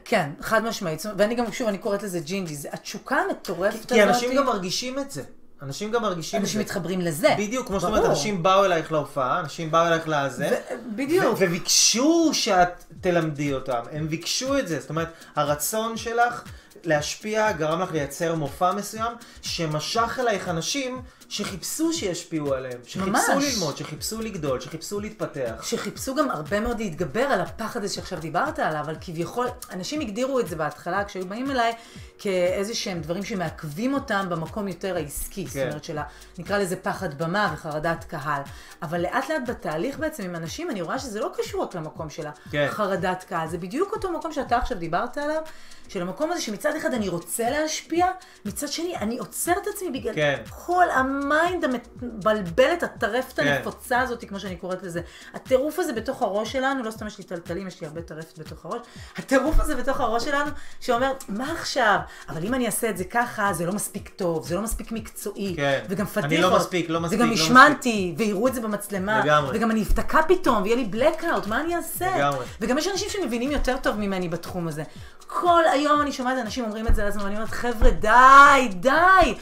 [0.05, 1.03] כן, חד משמעית.
[1.17, 2.55] ואני גם, שוב, אני קוראת לזה ג'ינג'י.
[2.55, 3.91] זה התשוקה המטורפת הזאת.
[3.91, 5.23] כי אנשים גם מרגישים את זה.
[5.61, 6.41] אנשים גם מרגישים.
[6.41, 7.35] אנשים מתחברים לזה.
[7.37, 7.89] בדיוק, כמו שאת.
[7.89, 10.59] אומרת, אנשים באו אלייך להופעה, אנשים באו אלייך לזה.
[10.95, 11.35] בדיוק.
[11.39, 13.81] וביקשו שאת תלמדי אותם.
[13.91, 14.79] הם ביקשו את זה.
[14.79, 16.43] זאת אומרת, הרצון שלך
[16.83, 19.11] להשפיע גרם לך לייצר מופע מסוים,
[19.41, 22.79] שמשך אלייך אנשים שחיפשו שישפיעו עליהם.
[22.85, 23.53] שחיפשו ממש.
[23.53, 25.63] ללמוד, שחיפשו לגדול, שחיפשו להתפתח.
[25.63, 30.39] שחיפשו גם הרבה מאוד להתגבר על הפחד הזה שעכשיו דיברת עליו, אבל כביכול, אנשים הגדירו
[30.39, 31.73] את זה בהתחלה, כשהיו באים אליי,
[32.19, 35.45] כאיזה שהם דברים שמעכבים אותם במקום יותר העסקי.
[35.45, 35.67] זאת כן.
[35.67, 36.03] אומרת, של ה-
[36.37, 38.41] נקרא לזה פחד במה וחרדת קהל.
[38.81, 42.23] אבל לאט לאט בתהליך בעצם עם אנשים, אני רואה שזה לא קשור רק למקום של
[42.51, 42.67] כן.
[42.69, 45.41] החרדת קהל, זה בדיוק אותו מקום שאתה עכשיו דיברת עליו,
[45.89, 48.07] של המקום הזה שמצד אחד אני רוצה להשפיע,
[48.45, 50.41] מצד שני אני עוצר את עצמי בגלל כן.
[50.49, 53.47] כל ה mind המבלבלת, הטרפת כן.
[53.47, 55.01] הנפוצה הזאת, כמו שאני קוראת לזה.
[55.33, 58.65] הטירוף הזה בתוך הראש שלנו, לא סתם יש לי טלטלים, יש לי הרבה טרפת בתוך
[58.65, 58.81] הראש,
[59.17, 61.99] הטירוף הזה בתוך הראש שלנו, שאומר, מה עכשיו?
[62.29, 65.53] אבל אם אני אעשה את זה ככה, זה לא מספיק טוב, זה לא מספיק מקצועי.
[65.55, 65.83] כן.
[65.89, 66.51] וגם אני פדיחות.
[66.51, 69.19] לא מספיק, לא מספיק, וגם לא השמנתי, ויראו את זה במצלמה.
[69.19, 69.57] לגמרי.
[69.57, 72.17] וגם אני אבתקע פתאום, ויהיה לי blackout, מה אני אעשה?
[72.17, 72.45] לגמרי.
[72.61, 74.83] וגם יש אנשים שמבינים יותר טוב ממני בתחום הזה.
[75.27, 79.33] כל היום אני שומעת אנשים אומרים את זה לעצמם, ואני אומרת, חבר'ה, די, די.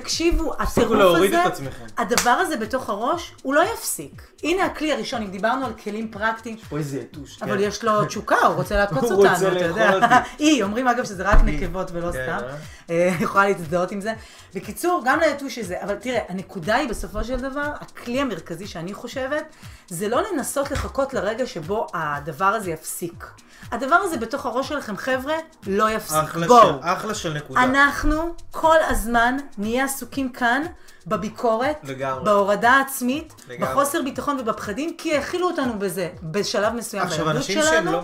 [0.00, 1.60] תקשיבו, הטירוף הזה, את.
[1.98, 4.22] הדבר הזה בתוך הראש, הוא לא יפסיק.
[4.42, 7.42] הנה הכלי הראשון, אם דיברנו על כלים פרקטיים, פה איזה יתוש.
[7.42, 7.62] אבל כן.
[7.62, 9.90] יש לו תשוקה, הוא רוצה לעקוץ אותנו, רוצה אתה יודע.
[10.38, 12.46] היא, אומרים אגב שזה רק נקבות ולא כן, סתם.
[12.46, 12.54] אה?
[12.90, 14.12] אה, יכולה להזדהות עם זה.
[14.54, 18.94] בקיצור, גם ליתוש יש זה, אבל תראה, הנקודה היא בסופו של דבר, הכלי המרכזי שאני
[18.94, 19.44] חושבת,
[19.88, 23.26] זה לא לנסות לחכות לרגע שבו הדבר הזה יפסיק.
[23.72, 25.34] הדבר הזה בתוך הראש שלכם, חבר'ה,
[25.66, 26.16] לא יפסיק.
[26.16, 26.68] אחלה בואו.
[26.68, 27.62] של- אחלה של נקודה.
[27.62, 30.62] אנחנו כל הזמן נהיה עסוקים כאן
[31.06, 32.24] בביקורת, לגמרי.
[32.24, 33.72] בהורדה העצמית, לגמרי.
[33.72, 37.92] בחוסר ביטחון ובפחדים, כי האכילו אותנו בזה בשלב מסוים עכשיו, בילדות אנשים שהם שלנו.
[37.92, 38.02] לא...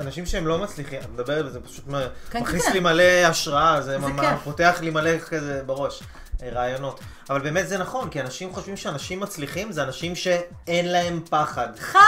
[0.00, 2.72] אנשים שהם לא מצליחים, אני מדבר על זה, פשוט מ- כן, מכניס כן.
[2.72, 4.38] לי מלא השראה, זה ממש כיף.
[4.44, 6.02] פותח לי מלא כזה בראש,
[6.42, 7.00] אה, רעיונות.
[7.30, 11.68] אבל באמת זה נכון, כי אנשים חושבים שאנשים מצליחים זה אנשים שאין להם פחד.
[11.80, 11.98] חרטא!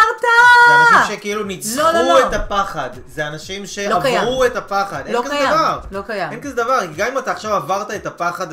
[0.69, 2.29] זה אנשים שכאילו ניצחו לא, לא, לא.
[2.29, 2.91] את הפחד.
[3.07, 3.67] זה אנשים לא.
[3.67, 5.03] שעברו את הפחד.
[5.07, 5.79] אין לא כזה קיים, דבר.
[5.91, 6.33] לא קיים.
[6.33, 6.79] אין כזה דבר.
[6.97, 8.47] גם אם אתה עכשיו עברת את הפחד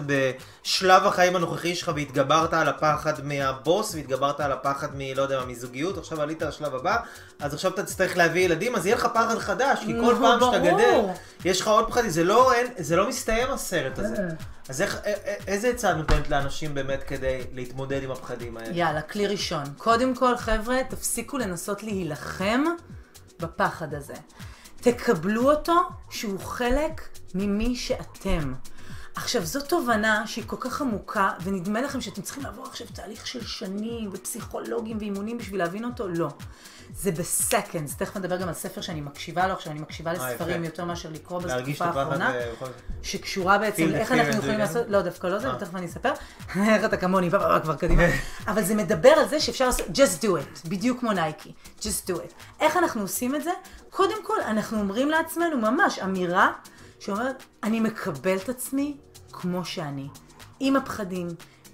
[0.64, 5.00] בשלב החיים הנוכחי שלך והתגברת על הפחד מהבוס והתגברת על הפחד מ...
[5.16, 6.98] לא יודע מה, מזוגיות, עכשיו עלית לשלב הבא,
[7.40, 10.60] אז עכשיו אתה תצטרך להביא ילדים, אז יהיה לך פחד חדש, כי כל פעם שאתה.
[10.60, 11.00] גדל,
[11.46, 12.10] יש לך עוד פחדים.
[12.10, 14.16] זה לא, אין, זה לא מסתיים הסרט הזה.
[14.16, 14.28] אה.
[14.70, 18.70] אז איך, א- א- איזה עצה נותנת לאנשים באמת כדי להתמודד עם הפחדים האלה?
[18.76, 19.64] יאללה, כלי ראשון.
[19.78, 22.64] קודם כל, חבר'ה, תפסיקו לנסות להילחם
[23.40, 24.14] בפחד הזה.
[24.82, 25.76] תקבלו אותו
[26.10, 27.02] שהוא חלק
[27.36, 28.54] ממי שאתם.
[29.16, 33.46] עכשיו, זו תובנה שהיא כל כך עמוקה, ונדמה לכם שאתם צריכים לעבור עכשיו תהליך של
[33.46, 36.08] שנים, ופסיכולוגים ואימונים בשביל להבין אותו?
[36.08, 36.30] לא.
[36.96, 37.96] זה בסקנדס.
[37.96, 40.64] תכף נדבר גם על ספר שאני מקשיבה לו עכשיו, אני מקשיבה אה, לספרים.
[40.64, 42.34] יותר מאשר לקרוא בתקופה האחרונה.
[42.60, 42.70] זאת.
[43.02, 45.56] שקשורה בעצם לאיך fear אנחנו יכולים לעשות, לא דווקא לא זה, אה.
[45.56, 46.14] ותכף אני אספר,
[46.56, 48.04] איך אתה כמוני, כבר קדימה,
[48.48, 52.14] אבל זה מדבר על זה שאפשר לעשות, just do it, בדיוק כמו נייקי, just do
[52.14, 52.34] it.
[52.60, 53.52] איך אנחנו עושים את זה?
[53.90, 56.52] קודם כל, אנחנו אומרים לעצמנו ממש אמירה
[57.04, 58.98] שאומרת, אני מקבל את עצמי
[59.32, 60.08] כמו שאני,
[60.60, 61.28] עם הפחדים,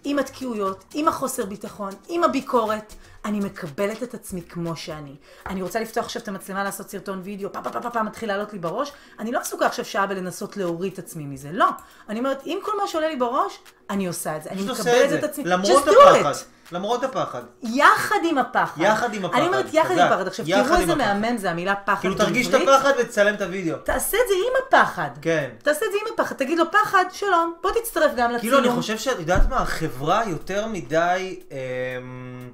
[0.04, 2.94] עם התקיעויות, עם החוסר ביטחון, עם הביקורת.
[3.26, 5.16] אני מקבלת את עצמי כמו שאני.
[5.48, 8.54] אני רוצה לפתוח עכשיו את המצלמה, לעשות סרטון וידאו, פעם פעם פעם פעם מתחיל לעלות
[8.54, 8.92] לי בראש.
[9.20, 11.68] אני לא עסוקה עכשיו שעה בלנסות להוריד את עצמי מזה, לא.
[12.10, 14.50] אני אומרת, עם כל מה שעולה לי בראש, אני עושה את זה.
[14.50, 15.44] אני מקבלת את עצמי.
[15.44, 16.34] למרות הפחד.
[16.72, 17.42] למרות הפחד.
[17.64, 18.82] יחד עם הפחד.
[18.82, 20.00] יחד עם הפחד, אני אומרת יחד עם.
[20.00, 20.28] הפחד.
[20.28, 20.96] עכשיו, תראו איזה.
[20.96, 22.54] מהמם זה המילה פחד כאילו תרגיש את.
[22.54, 23.78] הפחד ותצלם את הוידאו.
[23.78, 25.10] תעשה את זה עם הפחד.
[25.22, 25.50] כן.
[25.64, 26.36] תעשה את זה עם הפחד.
[26.36, 28.40] תגיד לו, פחד, שלום, בוא תצטרף גם לצילום.
[28.40, 32.52] כאילו אני חושב שאת יודעת מה, החברה יותר מדי אמ,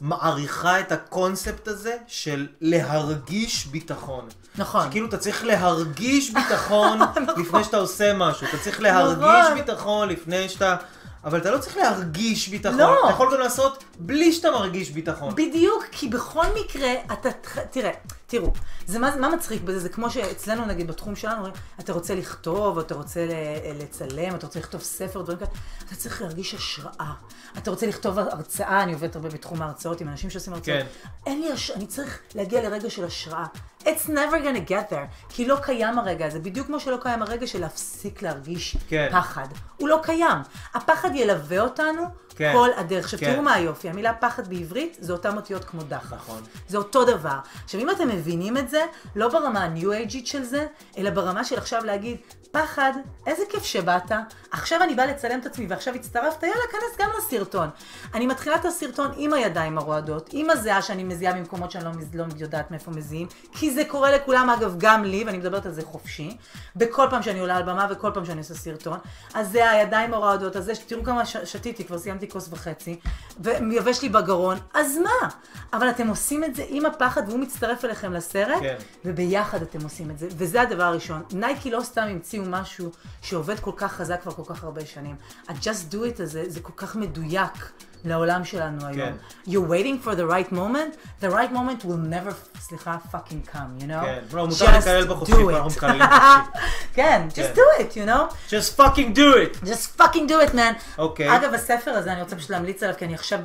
[0.00, 4.28] מעריכה את הקונספט הזה של להרגיש ביטחון.
[4.58, 4.86] נכון.
[4.88, 6.98] שכאילו אתה צריך להרגיש ביטחון
[7.36, 8.46] לפני שאתה עושה משהו.
[8.48, 9.54] אתה צריך להרגיש נכון.
[9.54, 10.76] ביטחון לפני שאתה...
[11.24, 12.78] אבל אתה לא צריך להרגיש ביטחון.
[12.78, 12.98] לא.
[13.04, 15.34] אתה יכול גם לעשות בלי שאתה מרגיש ביטחון.
[15.34, 17.28] בדיוק, כי בכל מקרה, אתה,
[17.70, 17.90] תראה,
[18.30, 18.52] תראו,
[18.86, 19.78] זה מה, מה מצחיק בזה?
[19.80, 21.46] זה כמו שאצלנו, נגיד, בתחום שלנו,
[21.80, 25.50] אתה רוצה לכתוב, אתה רוצה ל- לצלם, אתה רוצה לכתוב ספר, דברים כאלה,
[25.86, 27.12] אתה צריך להרגיש השראה.
[27.58, 30.78] אתה רוצה לכתוב הרצאה, אני עובדת הרבה בתחום ההרצאות עם אנשים שעושים הרצאות.
[30.78, 30.86] כן.
[31.26, 33.46] אין לי השראה, אני צריך להגיע לרגע של השראה.
[33.82, 37.46] It's never gonna get there, כי לא קיים הרגע הזה, בדיוק כמו שלא קיים הרגע
[37.46, 39.08] של להפסיק להרגיש כן.
[39.12, 39.46] פחד.
[39.76, 40.38] הוא לא קיים.
[40.74, 42.02] הפחד ילווה אותנו
[42.38, 42.52] כן.
[42.52, 43.04] כל הדרך.
[43.04, 43.32] עכשיו, כן.
[43.32, 46.12] תראו מה היופי, המילה פחד בעברית זה אותן אותיות כמו דחף.
[46.12, 46.42] נכון.
[46.68, 47.38] זה אותו דבר.
[47.64, 48.80] עכשיו, אם אתם מבינים את זה,
[49.16, 50.66] לא ברמה הניו אייג'ית של זה,
[50.98, 52.16] אלא ברמה של עכשיו להגיד,
[52.50, 52.92] פחד,
[53.26, 54.12] איזה כיף שבאת,
[54.50, 57.68] עכשיו אני באה לצלם את עצמי ועכשיו הצטרפת, יאללה, כנס גם לסרטון.
[58.14, 62.14] אני מתחילה את הסרטון עם הידיים הרועדות, עם הזיעה שאני מזיעה במקומות שאני לא, מז-
[62.14, 65.82] לא יודעת מאיפה מזיעים, כי זה קורה לכולם, אגב, גם לי, ואני מדברת על זה
[65.82, 66.36] חופשי,
[66.76, 68.98] בכל פעם שאני עולה על במה וכל פעם שאני עושה סרטון.
[69.34, 73.00] אז זה הידיים הרועדות, אז זה, תראו כמה ש- שתיתי, כבר סיימתי כוס וחצי,
[73.40, 75.28] ויבש לי בגרון, אז מה?
[75.72, 78.76] אבל אתם עושים את זה עם הפחד והוא מצטרף אליכם לסרט, כן.
[79.04, 81.22] וביחד אתם עושים את זה, וזה הדבר הראשון.
[81.32, 82.90] נייקי לא סתם המציאו משהו
[83.22, 85.16] שעובד כל כך חזק כבר כל כך הרבה שנים.
[85.48, 87.72] ה-just do it הזה, זה כל כך מדויק
[88.04, 89.16] לעולם שלנו היום.
[89.46, 93.86] You're waiting for the right moment, the right moment will never, סליחה, fucking come, you
[93.86, 94.04] know?
[94.04, 95.32] כן, לא, מותר לקלל בחופשי.
[95.32, 96.68] אנחנו מקללים בחופשי.
[96.94, 97.42] כן, כן.
[97.42, 98.50] just do it, you know?
[98.50, 99.66] Just fucking do it!
[99.66, 100.98] just fucking do it, man.
[100.98, 101.36] אוקיי.
[101.36, 103.38] אגב, הספר הזה, אני רוצה פשוט להמליץ עליו, כי אני עכשיו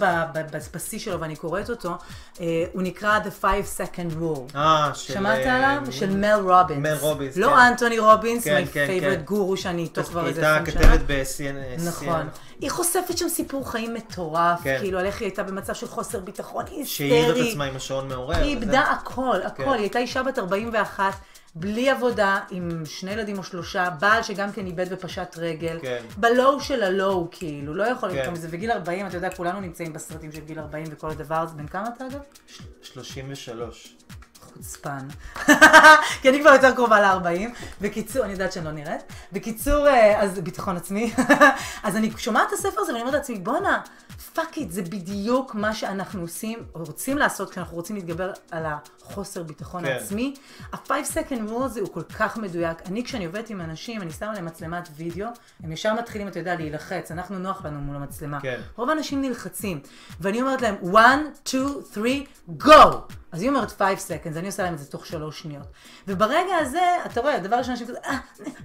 [0.74, 1.98] בשיא שלו ואני קוראת אותו,
[2.42, 4.56] אה, הוא נקרא The Five Second Rule.
[4.56, 5.14] אה, של...
[5.14, 5.92] שמעת אה, עליו?
[5.92, 6.80] של מל רובינס.
[6.80, 7.54] מל רובינס, לא כן.
[7.54, 9.22] אנטוני רובינס, כן, מי כן, favorite כן.
[9.22, 10.98] גורו שאני איתו כבר איזה הייתה 20 שנה.
[10.98, 11.88] כתבת ב-CNN.
[11.88, 12.30] נכון.
[12.60, 14.78] היא חושפת שם סיפור חיים מטורף, כן.
[14.80, 16.86] כאילו על איך היא הייתה במצב של חוסר ביטחון היסטרי.
[16.86, 18.36] שהעירה את עצמה עם השעון מעורר.
[18.36, 18.44] היא.
[18.44, 19.64] איבדה הכל, הכל.
[19.64, 19.70] כן.
[19.70, 21.14] היא הייתה אישה בת 41,
[21.56, 25.80] בלי עבודה, עם שני ילדים או שלושה, בעל שגם כן איבד ופשט רגל.
[25.82, 26.04] כן.
[26.18, 28.16] בלואו של הלואו, כאילו, לא יכול כן.
[28.16, 28.48] להיות מזה.
[28.52, 31.56] וגיל 40, אתה יודע, כולנו נמצאים בסרטים של גיל 40 וכל הדבר הזה.
[31.56, 32.20] בן כמה אתה אגב?
[32.82, 33.96] 33.
[34.54, 35.08] חוצפן.
[36.22, 37.50] כי אני כבר יותר קרובה ל-40.
[37.82, 39.02] בקיצור, אני יודעת שאני לא נראית.
[39.32, 41.14] בקיצור, אה, אז ביטחון עצמי.
[41.84, 43.82] אז אני שומעת את הספר הזה ואני אומרת לעצמי, בואנה,
[44.34, 49.86] fuck it, זה בדיוק מה שאנחנו עושים, רוצים לעשות כשאנחנו רוצים להתגבר על החוסר ביטחון
[49.86, 49.92] כן.
[49.92, 50.34] עצמי.
[50.74, 52.78] ה-5 second rule הזה הוא כל כך מדויק.
[52.86, 55.28] אני, כשאני עובדת עם אנשים, אני שמה להם מצלמת וידאו,
[55.64, 57.12] הם ישר מתחילים, אתה יודע, להילחץ.
[57.12, 58.42] אנחנו נוח לנו מול המצלמה.
[58.42, 58.62] כן.
[58.76, 59.80] רוב האנשים נלחצים.
[60.20, 61.10] ואני אומרת להם, 1,
[61.44, 62.12] 2, 3,
[62.64, 63.14] go!
[63.34, 65.68] אז היא אומרת 5 seconds, אני עושה להם את זה תוך שלוש שניות.
[66.08, 68.18] וברגע הזה, אתה רואה, הדבר ראשון אנשים כזה, אה,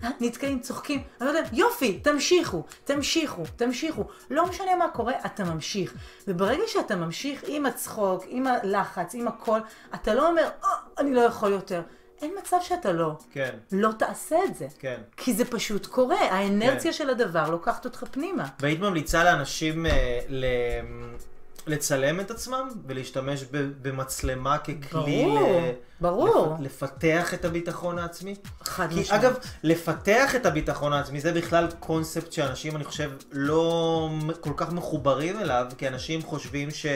[0.04, 1.02] אה, נתקעים, צוחקים.
[1.20, 4.04] אני אומרת להם, יופי, תמשיכו, תמשיכו, תמשיכו.
[4.30, 5.94] לא משנה מה קורה, אתה ממשיך.
[6.28, 9.58] וברגע שאתה ממשיך עם הצחוק, עם הלחץ, עם הכל,
[9.94, 11.82] אתה לא אומר, אה, אני לא יכול יותר.
[12.22, 13.12] אין מצב שאתה לא.
[13.32, 13.50] כן.
[13.72, 14.66] לא תעשה את זה.
[14.78, 15.00] כן.
[15.16, 16.98] כי זה פשוט קורה, האנרציה כן.
[16.98, 18.48] של הדבר לוקחת אותך פנימה.
[18.60, 20.44] והיית ממליצה לאנשים אה, ל...
[21.68, 23.44] לצלם את עצמם ולהשתמש
[23.82, 26.56] במצלמה ככלי ברור, ל- ברור.
[26.60, 28.34] לפ- לפתח את הביטחון העצמי?
[28.64, 29.24] חד כי משמעית.
[29.24, 35.40] אגב, לפתח את הביטחון העצמי זה בכלל קונספט שאנשים, אני חושב, לא כל כך מחוברים
[35.40, 36.86] אליו, כי אנשים חושבים ש...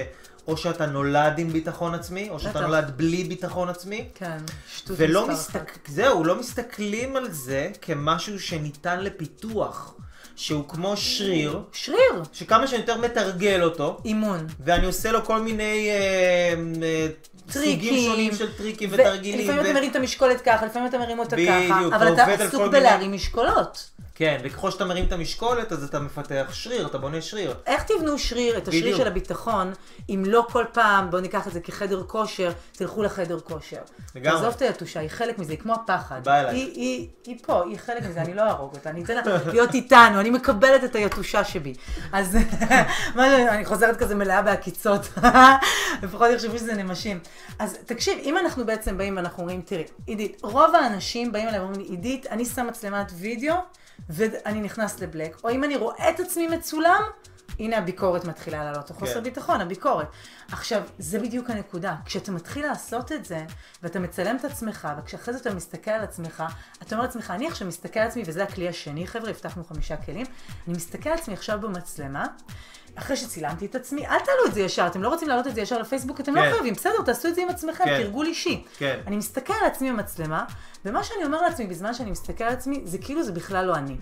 [0.49, 2.61] או שאתה נולד עם ביטחון עצמי, או שאתה.
[2.61, 4.09] נולד בלי ביטחון עצמי.
[4.15, 4.39] כן,
[4.77, 5.57] שטות מספר מסתק...
[5.57, 5.89] אחת.
[5.89, 9.95] זהו, לא מסתכלים על זה כמשהו שניתן לפיתוח.
[10.37, 14.47] שהוא כמו שריר, שריר, שכמה שאני יותר מתרגל אותו, אימון.
[14.65, 17.07] ואני עושה לו כל מיני אה, אה,
[17.51, 18.11] סוגים טריקים.
[18.11, 19.41] שונים של טריקים ותרגילים.
[19.41, 22.63] ולפעמים אתה מרים את המשקולת ככה, לפעמים אתה מרים אותה בדיוק, ככה, אבל אתה עסוק
[22.63, 23.91] בלהרים משקולות.
[24.15, 27.55] כן, וככל שאתה מרים את המשקולת, אז אתה מפתח שריר, אתה בונה שריר.
[27.67, 28.99] איך תבנו שריר, את השריר בדיוק.
[28.99, 29.73] של הביטחון,
[30.09, 33.81] אם לא כל פעם, בואו ניקח את זה כחדר כושר, תלכו לחדר כושר.
[34.15, 34.39] לגמרי.
[34.39, 36.25] תעזוב את היתושה, היא חלק מזה, היא כמו הפחד.
[36.25, 36.55] בא אליי.
[36.55, 39.23] היא, היא, היא פה, היא חלק מזה, אני לא אהרוג אותה, אני אתן לה
[39.53, 41.75] להיות איתנו, אני מקבלת את היתושה שבי.
[42.13, 42.37] אז
[43.49, 45.09] אני חוזרת כזה מלאה בעקיצות,
[46.03, 47.19] לפחות יחשבו שזה נמשים.
[47.59, 51.81] אז תקשיב, אם אנחנו בעצם באים ואנחנו אומרים, תראי, עידית, רוב האנשים באים אליי ואומרים
[51.81, 53.55] לי, עידית, אני שם מצלמת וידאו,
[54.13, 57.03] ואני נכנס לבלק, או אם אני רואה את עצמי מצולם,
[57.59, 59.23] הנה הביקורת מתחילה לעלות, או חוסר כן.
[59.23, 60.07] ביטחון, הביקורת.
[60.53, 61.95] עכשיו, זה בדיוק הנקודה.
[62.05, 63.45] כשאתה מתחיל לעשות את זה,
[63.83, 66.45] ואתה מצלם את עצמך, וכשאחרי זה אתה מסתכל על עצמך,
[66.83, 70.27] אתה אומר לעצמך, אני עכשיו מסתכל על עצמי, וזה הכלי השני, חבר'ה, הבטחנו חמישה כלים,
[70.69, 72.27] אני מסתכל על עצמי עכשיו במצלמה,
[72.95, 75.61] אחרי שצילמתי את עצמי, אל תעלו את זה ישר, אתם לא רוצים להעלות את זה
[75.61, 76.45] ישר לפייסבוק, אתם כן.
[76.45, 78.03] לא חייבים, בסדר, תעשו את זה עם עצמכם, כן.
[78.03, 78.65] תרגול אישי.
[78.79, 79.01] כן.
[79.07, 80.45] אני מסתכל על עצמי במצלמה,
[80.85, 83.97] ומה שאני אומר לעצמי בזמן שאני מסתכל על עצמי, זה כאילו זה בכלל לא אני.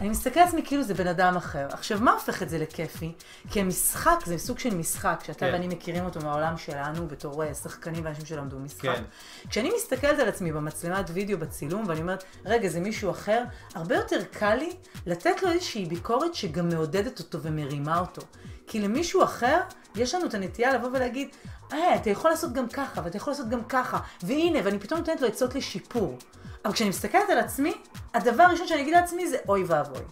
[0.00, 1.66] אני מסתכל על עצמי כאילו זה בן אדם אחר.
[1.70, 3.12] עכשיו, מה הופך את זה לכיפי?
[3.50, 5.52] כי המשחק זה סוג של משחק, שאתה כן.
[5.52, 8.82] ואני מכירים אותו מהעולם שלנו, בתור אה, שחקנים ואנשים שלמדו משחק.
[8.82, 9.02] כן.
[9.48, 13.42] כשאני מסתכלת על עצמי במצלמת וידאו בצילום, ואני אומרת, רגע, זה מישהו אחר,
[13.74, 14.72] הרבה יותר קל לי
[15.06, 18.22] לתת לו איזושהי ביקורת שגם מעודדת אותו ומרימה אותו.
[18.66, 19.60] כי למישהו אחר,
[19.94, 21.28] יש לנו את הנטייה לבוא ולהגיד,
[21.72, 25.20] אה, אתה יכול לעשות גם ככה, ואתה יכול לעשות גם ככה, והנה, ואני פתאום נותנת
[25.20, 26.18] לו עצות לשיפור.
[26.64, 27.74] אבל כשאני מסתכלת על עצמי,
[28.14, 30.02] הדבר הראשון שאני אגיד לעצמי זה אוי ואבוי.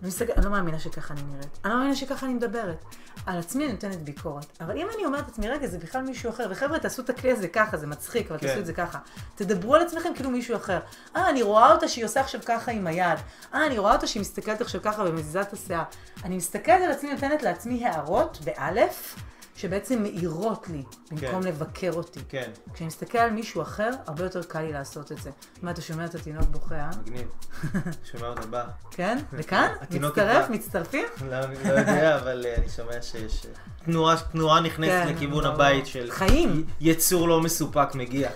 [0.00, 2.84] אני, מסתכל, אני לא מאמינה שככה אני נראית, אני לא מאמינה שככה אני מדברת.
[3.26, 4.46] על עצמי אני נותנת ביקורת.
[4.60, 7.48] אבל אם אני אומרת לעצמי, רגע, זה בכלל מישהו אחר, וחבר'ה, תעשו את הכלי הזה
[7.48, 8.46] ככה, זה מצחיק, אבל כן.
[8.46, 8.98] תעשו את זה ככה.
[9.34, 10.80] תדברו על עצמכם כאילו מישהו אחר.
[11.16, 13.18] אה, אני רואה אותה שהיא עושה עכשיו ככה עם היד.
[13.54, 15.82] אה, אני רואה אותה שהיא מסתכלת עכשיו ככה ומזיזה את השיער.
[16.24, 19.16] אני מסתכלת על עצמי, נותנת לעצמי הערות, באלף,
[19.60, 21.48] שבעצם מאירות לי, במקום כן.
[21.48, 22.20] לבקר אותי.
[22.28, 25.30] כן, כשאני מסתכל על מישהו אחר, הרבה יותר קל לי לעשות את זה.
[25.62, 26.90] מה, אתה שומע את התינוק בוכה, אה?
[27.06, 27.26] מגניב.
[28.12, 28.64] שומע אותה באה.
[28.90, 29.18] כן?
[29.32, 29.68] וכאן?
[29.90, 30.50] מצטרף?
[30.50, 31.04] מצטרפים?
[31.30, 33.50] לא, לא יודע, אבל אה, אני שומע שיש אה,
[33.84, 35.54] תנועה, תנועה נכנסת כן, לכיוון ברור.
[35.54, 36.66] הבית של חיים.
[36.80, 38.30] יצור לא מסופק מגיע.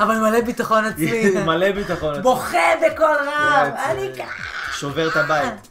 [0.00, 1.30] אבל מלא ביטחון עצמי.
[1.46, 2.10] מלא ביטחון.
[2.10, 2.22] עצמי.
[2.22, 4.42] בוכה בקול רם, זה- אני ככה.
[4.72, 5.68] שובר את הבית.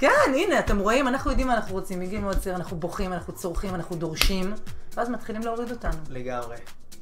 [0.00, 3.32] כן, הנה, אתם רואים, אנחנו יודעים מה אנחנו רוצים, מגיל מאוד צעיר, אנחנו בוכים, אנחנו
[3.32, 4.54] צורכים, אנחנו דורשים,
[4.94, 5.98] ואז מתחילים להוריד אותנו.
[6.08, 6.56] לגמרי.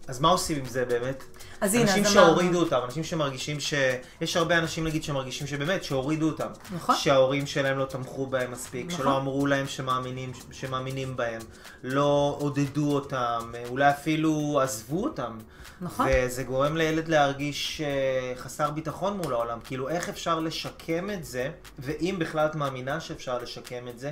[0.09, 1.25] אז מה עושים עם זה באמת?
[1.61, 3.75] אז הנה, אנשים אז אמרנו- שהורידו אותם, אנשים שמרגישים ש...
[4.21, 6.47] יש הרבה אנשים נגיד שמרגישים שבאמת, שהורידו אותם.
[6.75, 6.97] נכון.
[6.97, 8.99] שההורים שלהם לא תמכו בהם מספיק, נכון.
[8.99, 11.41] שלא אמרו להם שמאמינים, שמאמינים בהם,
[11.83, 15.39] לא עודדו אותם, אולי אפילו עזבו אותם.
[15.81, 16.07] נכון.
[16.11, 19.59] וזה גורם לילד להרגיש אה, חסר ביטחון מול העולם.
[19.65, 24.11] כאילו, איך אפשר לשקם את זה, ואם בכלל את מאמינה שאפשר לשקם את זה,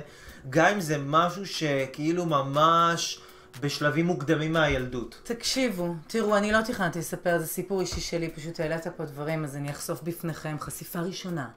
[0.49, 3.19] גם אם זה משהו שכאילו ממש
[3.61, 5.21] בשלבים מוקדמים מהילדות.
[5.23, 9.55] תקשיבו, תראו, אני לא תכננתי לספר, זה סיפור אישי שלי, פשוט העלית פה דברים, אז
[9.55, 11.47] אני אחשוף בפניכם חשיפה ראשונה.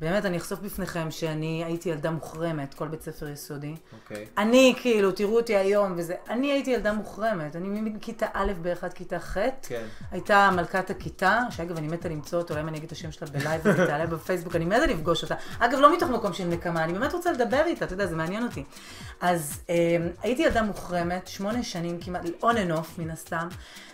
[0.00, 3.74] באמת, אני אחשוף בפניכם שאני הייתי ילדה מוחרמת, כל בית ספר יסודי.
[3.92, 4.26] אוקיי.
[4.38, 7.56] אני, כאילו, תראו אותי היום וזה, אני הייתי ילדה מוחרמת.
[7.56, 9.36] אני מכיתה א' בערך עד כיתה ח'.
[9.62, 9.84] כן.
[10.10, 13.28] הייתה מלכת הכיתה, שאגב, אני מתה למצוא אותה, אולי אם אני אגיד את השם שלה
[13.28, 15.34] בלייב, היא תעלה בפייסבוק, אני מתה לפגוש אותה.
[15.58, 18.42] אגב, לא מתוך מקום של נקמה, אני באמת רוצה לדבר איתה, אתה יודע, זה מעניין
[18.42, 18.64] אותי.
[19.20, 23.48] אז אה, הייתי ילדה מוחרמת, שמונה שנים כמעט, on and off מן הסתם,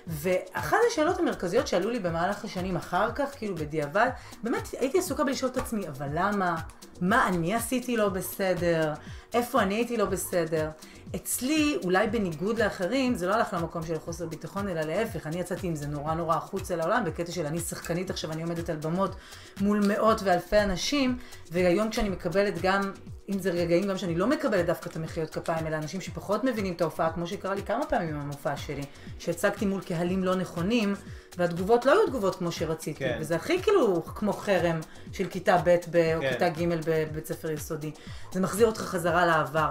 [0.06, 4.08] ואחת השאלות המרכזיות שעלו לי במהלך השנים אחר כך, כאילו בדיעבד,
[4.42, 6.56] באמת הייתי עסוקה בלשאול את עצמי, אבל למה?
[7.00, 8.92] מה אני עשיתי לא בסדר?
[9.34, 10.70] איפה אני הייתי לא בסדר?
[11.16, 15.66] אצלי, אולי בניגוד לאחרים, זה לא הלך למקום של חוסר ביטחון, אלא להפך, אני יצאתי
[15.66, 19.16] עם זה נורא נורא החוצה לעולם, בקטע של אני שחקנית עכשיו, אני עומדת על במות
[19.60, 21.18] מול מאות ואלפי אנשים,
[21.50, 22.92] והיום כשאני מקבלת גם,
[23.30, 26.72] אם זה רגעים גם שאני לא מקבלת דווקא את המחיאות כפיים, אלא אנשים שפחות מבינים
[26.72, 28.82] את ההופעה, כמו שקרה לי כמה פעמים עם המופע שלי,
[29.18, 30.94] שהצגתי מול קהלים לא נכונים,
[31.38, 33.18] והתגובות לא היו תגובות כמו שרציתי, כן.
[33.20, 34.80] וזה הכי כאילו כמו חרם
[35.12, 36.30] של כיתה ב' ב- או כן.
[36.32, 37.90] כיתה ג' בבית ספר יסודי.
[38.32, 39.68] זה מחזיר אותך חזרה לעבר.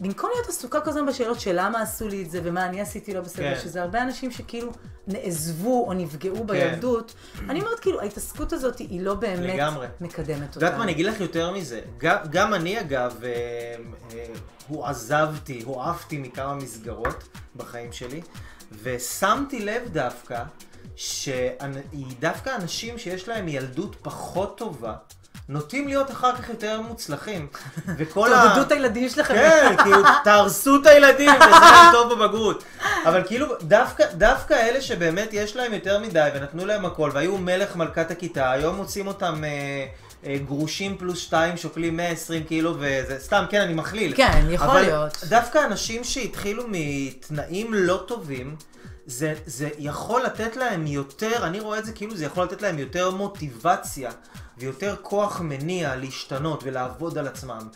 [0.00, 3.14] במקום להיות עסוקה כל הזמן בשאלות של למה עשו לי את זה ומה אני עשיתי
[3.14, 3.60] לא בסדר, כן.
[3.60, 4.72] שזה הרבה אנשים שכאילו
[5.06, 7.14] נעזבו או נפגעו בילדות,
[7.48, 9.86] אני אומרת כאילו, ההתעסקות הזאת היא לא באמת לגמרי.
[10.00, 10.66] מקדמת את אותה.
[10.66, 11.80] יודעת מה, אני אגיד לך יותר מזה.
[11.98, 13.30] גם, גם אני אגב, אה,
[14.14, 14.24] אה,
[14.68, 18.20] הועזבתי, הועפתי מכמה מסגרות בחיים שלי,
[18.82, 20.42] ושמתי לב דווקא
[20.96, 24.94] שדווקא אנשים שיש להם ילדות פחות טובה,
[25.48, 27.46] נוטים להיות אחר כך יותר מוצלחים.
[27.98, 28.42] וכל ה...
[28.42, 29.34] תעודדו את הילדים שלכם.
[29.34, 32.64] כן, כאילו, תהרסו את הילדים, וזה גם טוב בבגרות.
[33.04, 37.76] אבל כאילו, דווקא, דווקא אלה שבאמת יש להם יותר מדי, ונתנו להם הכל, והיו מלך
[37.76, 39.86] מלכת הכיתה, היום מוצאים אותם אה,
[40.26, 44.16] אה, גרושים פלוס שתיים, שוקלים 120 קילו, וזה סתם, כן, אני מכליל.
[44.16, 45.24] כן, יכול אבל להיות.
[45.28, 48.56] דווקא אנשים שהתחילו מתנאים לא טובים,
[49.08, 52.78] זה, זה יכול לתת להם יותר, אני רואה את זה כאילו זה יכול לתת להם
[52.78, 54.10] יותר מוטיבציה
[54.58, 57.68] ויותר כוח מניע להשתנות ולעבוד על עצמם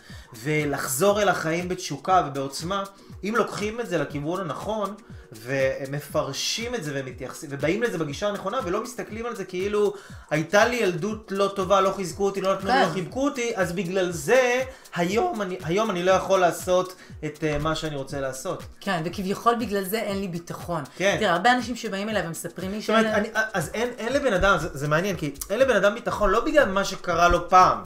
[0.43, 2.83] ולחזור אל החיים בתשוקה ובעוצמה,
[3.23, 4.95] אם לוקחים את זה לכיוון הנכון
[5.41, 9.93] ומפרשים את זה ומתייחסים ובאים לזה בגישה הנכונה ולא מסתכלים על זה כאילו
[10.29, 12.87] הייתה לי ילדות לא טובה, לא חיזקו אותי, לא נתנו לי, כן.
[12.87, 14.63] לא חיבקו אותי, אז בגלל זה
[14.95, 18.63] היום אני, היום אני לא יכול לעשות את uh, מה שאני רוצה לעשות.
[18.79, 20.83] כן, וכביכול בגלל זה אין לי ביטחון.
[20.97, 21.15] כן.
[21.19, 24.57] תראה, הרבה אנשים שבאים אליי ומספרים לי זאת אומרת, אני, אז אין, אין לבן אדם,
[24.59, 27.77] זה, זה מעניין, כי אין לבן אדם ביטחון לא בגלל מה שקרה לו פעם,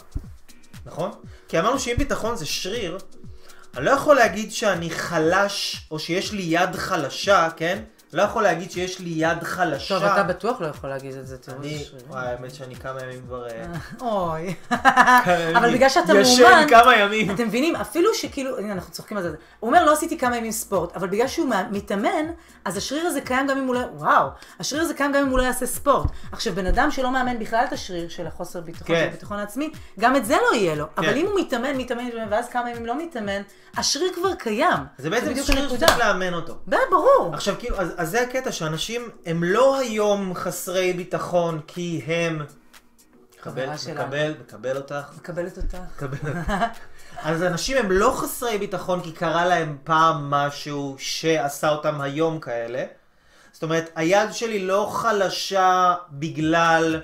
[0.85, 1.11] נכון?
[1.47, 2.97] כי אמרנו שאם ביטחון זה שריר,
[3.77, 7.83] אני לא יכול להגיד שאני חלש, או שיש לי יד חלשה, כן?
[8.13, 9.99] לא יכול להגיד שיש לי יד חלשה.
[9.99, 11.85] טוב, אתה בטוח לא יכול להגיד את זה, תראו אני.
[12.07, 13.47] וואי, האמת שאני כמה ימים כבר...
[13.47, 13.65] אה,
[14.07, 14.55] אוי.
[15.55, 17.31] אבל בגלל שאתה ישן מאומן, כמה ימים.
[17.31, 20.51] אתם מבינים, אפילו שכאילו, הנה אנחנו צוחקים על זה, הוא אומר לא עשיתי כמה ימים
[20.51, 22.25] ספורט, אבל בגלל שהוא מתאמן,
[22.65, 24.27] אז השריר הזה קיים גם אם הוא לא, וואו,
[24.59, 26.07] השריר הזה קיים גם אם הוא לא יעשה ספורט.
[26.31, 29.01] עכשיו, בן אדם שלא מאמן בכלל את השריר של החוסר ביטחון, כן.
[29.01, 30.85] של הביטחון העצמי, גם את זה לא יהיה לו.
[30.97, 31.17] אבל כן.
[31.17, 33.41] אם הוא מתאמן, מתאמן, מתאמן, ואז כמה ימים לא מתאמן,
[33.77, 34.79] השריר כבר קיים.
[34.97, 35.69] זה בעצם שריר.
[35.69, 36.53] שצריך לאמן אותו.
[36.89, 37.31] ברור.
[37.33, 42.45] עכשיו כאילו, אז, אז זה הקטע שאנשים הם לא היום חסרי ביטחון כי הם...
[43.39, 43.69] מקבל.
[43.93, 45.11] מקבל, מקבל אותך.
[45.17, 45.77] מקבלת אותך.
[45.95, 46.51] מקבל אותך.
[47.17, 52.85] אז אנשים הם לא חסרי ביטחון כי קרה להם פעם משהו שעשה אותם היום כאלה.
[53.51, 57.01] זאת אומרת, היד שלי לא חלשה בגלל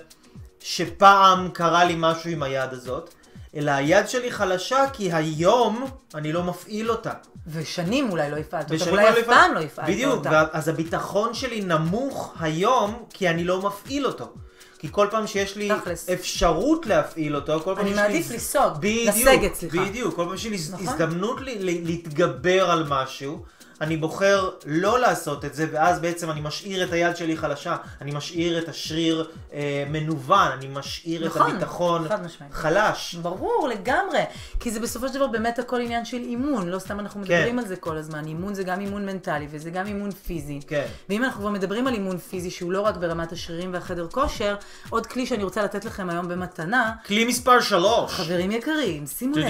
[0.60, 3.14] שפעם קרה לי משהו עם היד הזאת,
[3.56, 7.14] אלא היד שלי חלשה כי היום אני לא מפעיל אותה.
[7.48, 10.30] ושנים אולי לא הפעלת אותה, אולי אף הפעל- פעם לא הפעלת בדיוק, אותה.
[10.32, 14.34] וה- אז הביטחון שלי נמוך היום כי אני לא מפעיל אותו.
[14.80, 16.10] כי כל פעם שיש לי תכלס.
[16.10, 18.02] אפשרות להפעיל אותו, כל פעם אני יש לי...
[18.02, 19.86] מעדיף לסוג, בדיוק, לסגת, סליחה.
[19.86, 20.88] בדיוק, כל פעם שיש לי נכון.
[20.88, 23.44] הזדמנות לי- להתגבר על משהו,
[23.84, 28.12] אני בוחר לא לעשות את זה, ואז בעצם אני משאיר את היד שלי חלשה, אני
[28.12, 32.08] משאיר את השריר אה, מנוון, אני משאיר נכון, את הביטחון.
[32.52, 33.16] חלש.
[33.16, 34.20] ברור, לגמרי.
[34.60, 37.34] כי זה בסופו של דבר באמת הכל עניין של אימון, לא סתם אנחנו כן.
[37.34, 38.28] מדברים על זה כל הזמן.
[38.28, 40.60] אימון זה גם אימון מנטלי וזה גם אימון פיזי.
[40.68, 40.86] כן.
[41.10, 44.56] ואם אנחנו כבר מדברים על אימון פיזי, שהוא לא רק ברמת השרירים והחדר כושר,
[44.90, 48.12] עוד כלי שאני רוצה לתת לכם היום במתנה, כלי מספר שלוש.
[48.12, 49.46] חברים יקרים, שימו לב.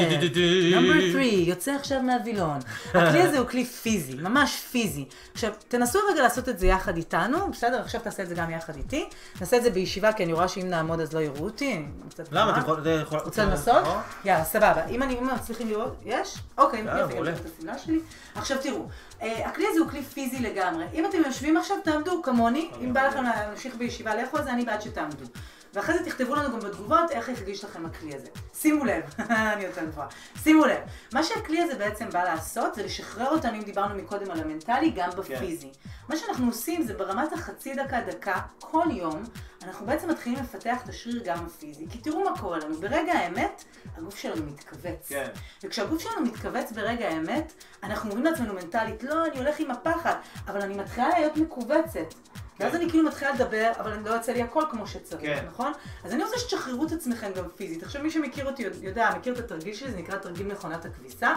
[0.72, 2.60] נאמבר 3, יוצא עכשיו מהווילון.
[2.90, 5.06] הכלי הזה הוא כלי פיזי, ממש פיזי.
[5.34, 7.82] עכשיו, תנסו רגע לעשות את זה יחד איתנו, בסדר?
[7.82, 9.10] עכשיו תעשה את זה גם יחד איתי.
[9.42, 11.86] נעשה את זה בישיבה, כי אני רואה שאם נעמוד אז לא יראו אותי.
[12.32, 12.52] למה?
[12.52, 13.20] אתה יכול...
[13.20, 13.84] רוצה לנסות?
[14.26, 14.86] יאללה, סבבה.
[14.86, 16.38] אם אני מצליחים לראות, יש?
[16.58, 16.82] אוקיי.
[16.82, 18.00] אני את השמלה שלי.
[18.36, 18.88] עכשיו תראו,
[19.22, 20.86] אה, הכלי הזה הוא כלי פיזי לגמרי.
[20.94, 24.66] אם אתם יושבים עכשיו, תעמדו כמוני, אם בא לכם להמשיך בישיבה לאכול את זה, אני
[24.66, 25.26] בעד שתעמדו.
[25.74, 28.28] ואחרי זה תכתבו לנו גם בתגובות איך הרגיש לכם הכלי הזה.
[28.54, 29.04] שימו לב,
[29.54, 30.08] אני יותר גבוהה.
[30.44, 30.80] שימו לב,
[31.14, 35.10] מה שהכלי הזה בעצם בא לעשות זה לשחרר אותנו, אם דיברנו מקודם על המנטלי, גם
[35.10, 35.72] בפיזי.
[36.10, 39.24] מה שאנחנו עושים זה ברמת החצי דקה, דקה, כל יום,
[39.64, 41.86] אנחנו בעצם מתחילים לפתח את השריר גם הפיזי.
[41.90, 43.64] כי תראו מה קורה לנו, ברגע האמת,
[43.98, 45.10] הגוף שלנו מתכווץ.
[45.10, 45.30] כן.
[45.64, 50.16] וכשהגוף שלנו מתכווץ ברגע האמת, אנחנו אומרים לעצמנו מנטלית, לא, אני הולך עם הפחד,
[50.48, 52.14] אבל אני מתחילה להיות מכווצת.
[52.60, 55.46] ואז אני כאילו מתחילה לדבר, אבל לא יוצא לי הכל כמו שצריך, כן.
[55.48, 55.72] נכון?
[56.04, 57.84] אז אני רוצה שתשחררו את עצמכם גם פיזית.
[57.84, 61.34] עכשיו מי שמכיר אותי יודע, מכיר את התרגיל שלי, זה נקרא תרגיל מכונת הכביסה.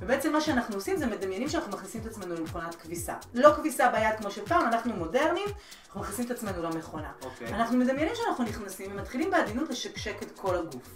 [0.00, 3.14] ובעצם מה שאנחנו עושים זה מדמיינים שאנחנו מכניסים את עצמנו למכונת כביסה.
[3.34, 5.48] לא כביסה ביד כמו שפעם, אנחנו מודרניים,
[5.86, 7.08] אנחנו מכניסים את עצמנו למכונה.
[7.24, 7.54] אוקיי.
[7.54, 10.88] אנחנו מדמיינים שאנחנו נכנסים ומתחילים בעדינות לשקשק את כל הגוף.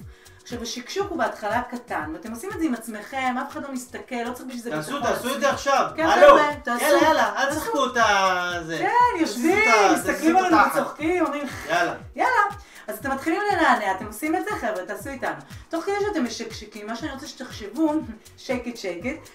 [0.42, 4.14] עכשיו השקשוק הוא בהתחלה קטן, ואתם עושים את זה עם עצמכם, אף אחד לא מסתכל,
[4.26, 5.40] לא צריך בשביל זה תעשו, ביטחון תעשו את.
[5.40, 5.86] זה עכשיו.
[5.96, 6.36] כן, הלו.
[6.64, 6.84] תעשו.
[6.84, 7.50] יאללה, יאללה, אל.
[7.54, 8.52] תשחקו את ה...
[8.66, 8.78] זה.
[8.78, 10.56] כן, יושבים, מסתכלים עלינו.
[10.72, 11.94] וצוחקים, אומרים, יאללה.
[12.16, 12.42] יאללה.
[12.88, 15.40] אז אתם מתחילים לנענע, אתם עושים את זה, חבר'ה, תעשו איתנו.
[15.68, 17.92] תוך כדי שאתם משקשקים, מה שאני רוצה שתחשבו,
[18.46, 18.86] shake it,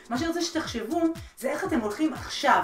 [0.10, 1.02] מה שאני רוצה שתחשבו,
[1.38, 2.64] זה איך אתם הולכים עכשיו.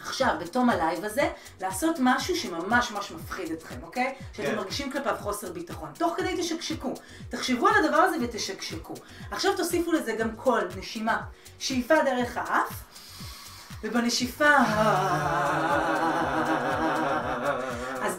[0.00, 1.28] עכשיו, בתום הלייב הזה,
[1.60, 4.14] לעשות משהו שממש ממש מפחיד אתכם, אוקיי?
[4.32, 4.56] שאתם כן.
[4.56, 5.88] מרגישים כלפיו חוסר ביטחון.
[5.94, 6.94] תוך כדי תשקשקו.
[7.28, 8.94] תחשבו על הדבר הזה ותשקשקו.
[9.30, 11.20] עכשיו תוסיפו לזה גם קול, נשימה.
[11.58, 12.82] שאיפה דרך האף,
[13.82, 14.56] ובנשיפה...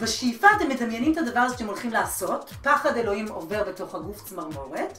[0.09, 4.97] בשאיפה אתם מדמיינים את הדבר הזה שאתם הולכים לעשות, פחד אלוהים עובר בתוך הגוף צמרמורת.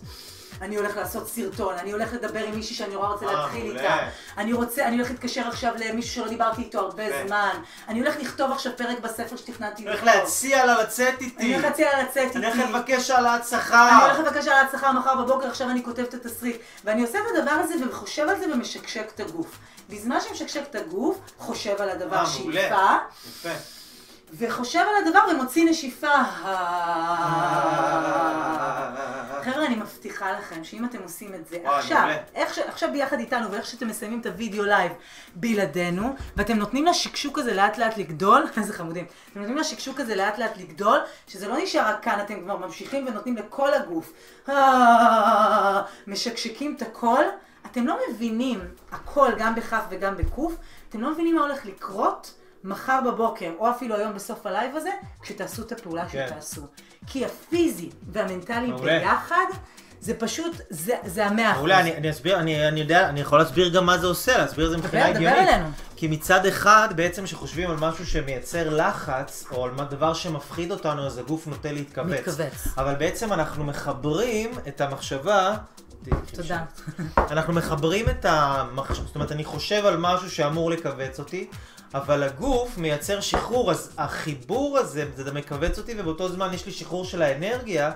[0.63, 3.79] אני הולך לעשות סרטון, אני הולך לדבר עם מישהי שאני נורא רוצה אה, להתחיל.
[3.79, 3.97] איתה.
[4.39, 7.25] אני רוצה, אני הולך להתקשר עכשיו למישהו שלא דיברתי איתו הרבה כן.
[7.27, 7.51] זמן.
[7.89, 10.21] אני הולך לכתוב עכשיו פרק בספר שתכננתי אני הולך לכתוב.
[10.23, 11.43] להציע לה לצאת איתי.
[11.43, 12.39] אני הולך להציע לה לצאת איתי.
[12.39, 13.99] אני הולך לבקש העלאת אני שכר.
[14.03, 16.57] הולך לבקש העלאת שכר מחר בבוקר, עכשיו אני כותבת את התסריט.
[16.85, 19.59] ואני עושה את הדבר הזה וחושב על זה ומשקשק את הגוף.
[19.91, 22.27] בזמן שמשקשק את הגוף, חושב על הדבר אה.
[22.27, 22.97] שאיפה,
[23.29, 23.80] יפה.
[24.39, 26.25] וחושב על הדבר ומוציא נשיפה.
[29.43, 32.17] חבר'ה, אני מבטיחה לכם שאם אתם עושים את זה עכשיו, מעולה.
[32.35, 32.59] איך ש...
[32.59, 34.93] עכשיו ביחד איתנו ואיך שאתם מסיימים את הוידאו live
[35.35, 40.39] בלעדינו, ואתם נותנים לשקשוק הזה לאט לאט לגדול, איזה חמודים, אתם נותנים לשקשוק הזה לאט
[40.39, 44.13] לאט לגדול, שזה לא נשאר רק כאן, אתם כבר ממשיכים ונותנים לכל הגוף,
[44.49, 47.25] אה, משקשקים את הכל,
[47.67, 48.61] אתם לא מבינים
[48.93, 50.57] הכל, גם בכף וגם בקוף,
[50.89, 52.35] אתם לא מבינים מה הולך לקרות.
[52.65, 54.91] מחר בבוקר, או אפילו היום בסוף הלייב הזה,
[55.23, 56.27] כשתעשו את הפעולה כן.
[56.29, 56.63] שתעשו.
[57.07, 58.99] כי הפיזי והמנטלי מעולה.
[58.99, 59.45] ביחד,
[60.01, 61.59] זה פשוט, זה, זה המאה אחוז.
[61.59, 64.67] מעולה, אני, אני אסביר, אני, אני יודע, אני יכול להסביר גם מה זה עושה, להסביר
[64.67, 65.49] את זה מבחינה דבר הגיונית.
[65.49, 65.69] אלינו.
[65.97, 71.07] כי מצד אחד, בעצם כשחושבים על משהו שמייצר לחץ, או על מה- דבר שמפחיד אותנו,
[71.07, 72.19] אז הגוף נוטה להתכווץ.
[72.29, 72.69] מתכווץ.
[72.79, 75.55] אבל בעצם אנחנו מחברים את המחשבה...
[76.35, 76.65] תודה.
[77.19, 81.51] אנחנו מחברים את המחשב, זאת אומרת, אני חושב על משהו שאמור לכווץ אותי,
[81.95, 87.05] אבל הגוף מייצר שחרור, אז החיבור הזה, זה מכווץ אותי, ובאותו זמן יש לי שחרור
[87.05, 87.93] של האנרגיה,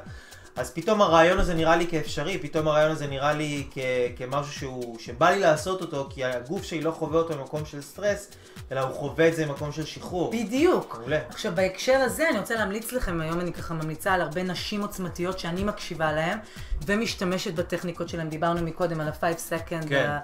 [0.57, 3.79] אז פתאום הרעיון הזה נראה לי כאפשרי, פתאום הרעיון הזה נראה לי כ-
[4.17, 8.29] כמשהו שהוא, שבא לי לעשות אותו, כי הגוף שלי לא חווה אותו במקום של סטרס,
[8.73, 10.31] אלא הוא חווה את זה במקום של שחרור.
[10.33, 10.97] בדיוק.
[10.99, 11.19] מעולה.
[11.29, 15.39] עכשיו בהקשר הזה אני רוצה להמליץ לכם, היום אני ככה ממליצה על הרבה נשים עוצמתיות
[15.39, 16.39] שאני מקשיבה להן
[16.87, 20.17] ומשתמשת בטכניקות שלהן, דיברנו מקודם על ה-5 second כן.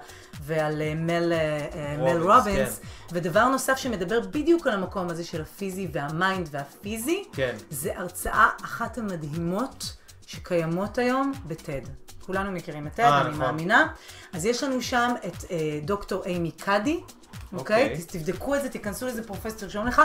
[0.43, 2.85] ועל אה, מל, אה, מל רובינס, כן.
[3.11, 7.55] ודבר נוסף שמדבר בדיוק על המקום הזה של הפיזי וה mind והפיזי, כן.
[7.69, 9.93] זה הרצאה אחת המדהימות
[10.31, 11.81] שקיימות היום ב TED.
[12.19, 13.39] כולנו מכירים את TED, אה, אני נכון.
[13.39, 13.87] מאמינה.
[14.33, 16.99] אז יש לנו שם את אה, דוקטור איימי קאדי.
[17.53, 17.83] אוקיי?
[17.83, 18.05] אוקיי.
[18.07, 20.01] תבדקו את זה, תיכנסו לזה פרופסור, תרשום לך.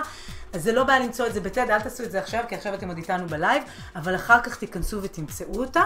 [0.53, 2.55] אז זה לא בעיה למצוא את זה ב TED, אל תעשו את זה עכשיו, כי
[2.55, 3.62] עכשיו אתם עוד איתנו בלייב,
[3.97, 5.83] אבל אחר כך תיכנסו ותמצאו אותה.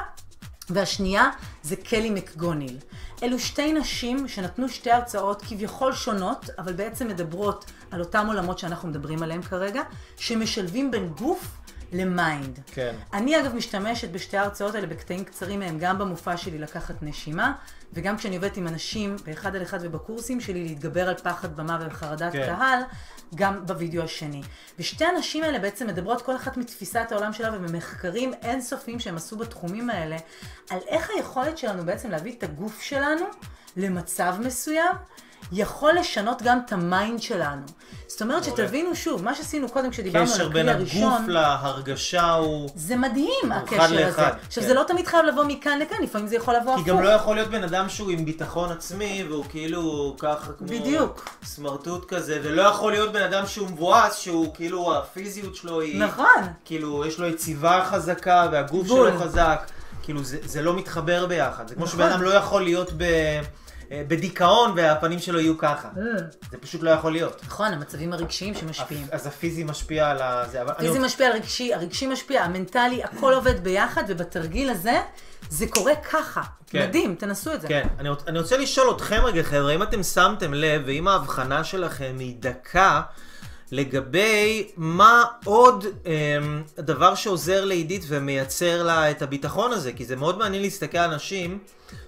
[0.71, 1.31] והשנייה
[1.63, 2.79] זה קלי מקגוניל.
[3.23, 8.89] אלו שתי נשים שנתנו שתי הרצאות כביכול שונות, אבל בעצם מדברות על אותם עולמות שאנחנו
[8.89, 9.83] מדברים עליהם כרגע,
[10.17, 11.60] שמשלבים בין גוף
[11.93, 12.59] ל mind.
[12.67, 12.95] כן.
[13.13, 17.53] אני אגב משתמשת בשתי ההרצאות האלה בקטעים קצרים מהם, גם במופע שלי לקחת נשימה,
[17.93, 22.33] וגם כשאני עובדת עם אנשים באחד על אחד ובקורסים שלי להתגבר על פחד במה וחרדת
[22.33, 22.47] כן.
[22.47, 22.83] קהל,
[23.35, 24.43] גם בווידאו השני.
[24.79, 29.91] ושתי הנשים האלה בעצם מדברות כל אחת מתפיסת העולם שלה ובמחקרים אינסופיים שהם עשו בתחומים
[29.91, 30.17] האלה,
[30.71, 33.25] על איך היכולת שלנו בעצם להביא את הגוף שלנו
[33.77, 34.97] למצב מסוים.
[35.53, 37.63] יכול לשנות גם את ה mind שלנו.
[38.07, 38.45] זאת אומרת.
[38.45, 42.71] שתבינו שוב, מה שעשינו קודם כשדיברנו על קשר הכלי בין הראשון, הגוף להרגשה הוא...
[42.75, 44.07] זה מדהים, הקשר הזה.
[44.07, 44.69] לאחד, עכשיו, כן.
[44.69, 46.89] זה לא תמיד חייב לבוא מכאן לכאן, לפעמים זה יכול לבוא כי הפוך.
[46.89, 50.69] גם לא יכול להיות בן אדם שהוא עם ביטחון עצמי, והוא כאילו ככה כמו...
[50.69, 51.29] בדיוק.
[51.45, 56.01] סמרטוט כזה, ולא יכול להיות בן אדם שהוא מבואס, שהוא כאילו הפיזיות שלו היא...
[56.01, 56.47] נכון.
[56.65, 59.11] כאילו, יש לו יציבה חזקה, והגוף בול.
[59.11, 59.71] שלו חזק.
[60.03, 61.69] כאילו, זה, זה לא מתחבר ביחד.
[61.69, 61.99] זה כמו נכון.
[61.99, 63.05] שבן אדם לא יכול להיות ב...
[63.93, 65.89] אה, בדיכאון והפנים שלו יהיו ככה.
[66.51, 67.41] זה פשוט לא יכול להיות.
[67.47, 69.07] נכון, המצבים הרגשיים שמשפיעים.
[69.13, 70.63] אז הפיזי משפיע על הזה.
[70.63, 75.01] אבל אני פיזי רוצה- משפיע על רגשי, הרגשי משפיע, המנטלי, הכל עובד ביחד, ובתרגיל הזה,
[75.49, 76.43] זה קורה ככה.
[76.67, 76.89] כן.
[76.89, 77.69] מדהים, תנסו את זה.
[77.69, 81.65] כן, אני, רוצ- אני רוצה לשאול אתכם רגע, חבר'ה, אם אתם שמתם לב, ואם ההבחנה
[81.65, 83.03] שלכם היא דקה,
[83.73, 90.39] לגבי מה עוד אמ, דבר שעוזר לעידית ומייצר לה את הביטחון הזה, כי זה מאוד
[90.39, 91.59] מעניין להסתכל על אנשים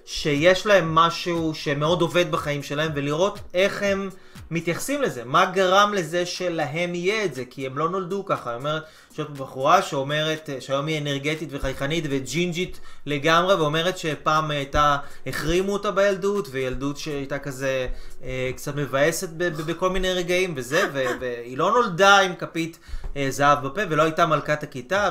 [0.05, 4.09] שיש להם משהו שמאוד עובד בחיים שלהם, ולראות איך הם
[4.53, 8.57] מתייחסים לזה, מה גרם לזה שלהם יהיה את זה, כי הם לא נולדו ככה, היא
[8.57, 14.97] אומרת, יש פה בחורה שאומרת, שהיום היא אנרגטית וחייכנית וג'ינג'ית לגמרי, ואומרת שפעם הייתה,
[15.27, 17.87] החרימו אותה בילדות, וילדות שהייתה כזה
[18.23, 22.79] אה, קצת מבאסת ב- ב- בכל מיני רגעים וזה, ו- והיא לא נולדה עם כפית
[23.17, 25.09] אה, זהב בפה, ולא הייתה מלכת הכיתה,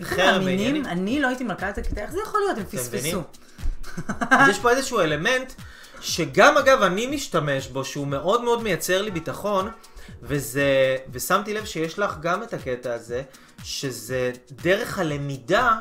[0.00, 0.42] וחרם?
[0.44, 0.84] ועניינים.
[0.86, 2.58] אני לא הייתי מלכת הכיתה, איך זה יכול להיות?
[2.58, 2.64] הם?
[2.64, 3.22] פספסו.
[4.30, 5.52] אז יש פה איזשהו אלמנט
[6.00, 9.68] שגם אגב אני משתמש בו, שהוא מאוד מאוד מייצר לי ביטחון,
[10.22, 13.22] וזה, ושמתי לב שיש לך גם את הקטע הזה,
[13.64, 15.76] שזה דרך הלמידה,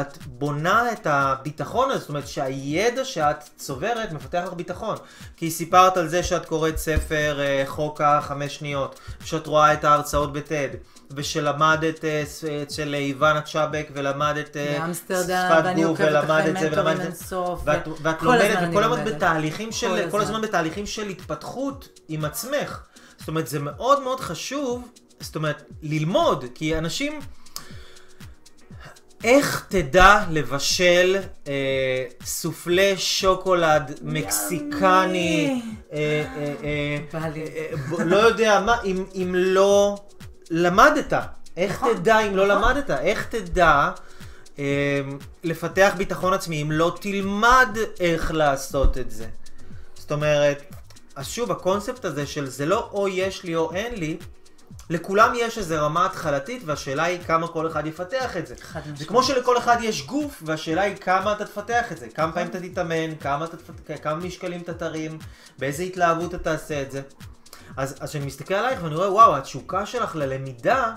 [0.00, 4.96] את בונה את הביטחון הזה, זאת אומרת שהידע שאת צוברת מפתח לך ביטחון.
[5.36, 10.32] כי סיפרת על זה שאת קוראת ספר אה, חוק החמש שניות, שאת רואה את ההרצאות
[10.32, 10.68] בטד,
[11.16, 16.72] ושלמדת אה, ס- אצל איוונה צ'אבק, ולמדת אה, באמסטרדם, שפת גוף, אחרי ולמדת זה, מנטורים
[16.72, 17.36] ולמדת זה.
[17.64, 19.04] ואת, ואת לומדת, וכל הזמן.
[19.04, 20.40] בתהליכים של, כל כל הזמן.
[20.42, 22.80] בתהליכים של התפתחות עם עצמך.
[23.18, 24.88] זאת אומרת, זה מאוד מאוד חשוב,
[25.20, 27.20] זאת אומרת, ללמוד, כי אנשים...
[29.24, 31.16] איך תדע לבשל
[31.48, 31.52] אה,
[32.24, 35.98] סופלה שוקולד מקסיקני, אה,
[36.36, 36.54] אה,
[37.14, 37.18] אה.
[37.98, 39.98] אה, לא יודע מה, אם, אם לא
[40.50, 41.12] למדת?
[41.56, 42.90] איך נכון, תדע אם לא למדת?
[42.90, 43.90] איך תדע
[44.58, 45.00] אה,
[45.44, 49.26] לפתח ביטחון עצמי אם לא תלמד איך לעשות את זה?
[49.94, 50.62] זאת אומרת,
[51.16, 54.16] אז שוב, הקונספט הזה של זה לא או יש לי או אין לי,
[54.90, 58.54] לכולם יש איזו רמה התחלתית, והשאלה היא כמה כל אחד יפתח את זה.
[58.96, 59.04] זה.
[59.04, 62.06] כמו שלכל אחד יש גוף, והשאלה היא כמה אתה תפתח את זה.
[62.14, 65.18] כמה פעמים אתה תתאמן, כמה, אתה, תפת- כמה משקלים אתה תרים,
[65.58, 67.02] באיזה התלהבות אתה תעשה את זה.
[67.76, 70.94] אז כשאני מסתכל עלייך ואני רואה, וואו, התשוקה שלך ללמידה.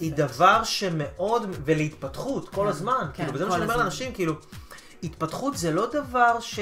[0.00, 3.06] היא דבר שמאוד, ולהתפתחות כל הזמן.
[3.14, 3.76] כן, כאילו, וזה מה שאני אומר.
[3.76, 4.34] לאנשים, כאילו,
[5.02, 6.58] התפתחות זה לא דבר ש...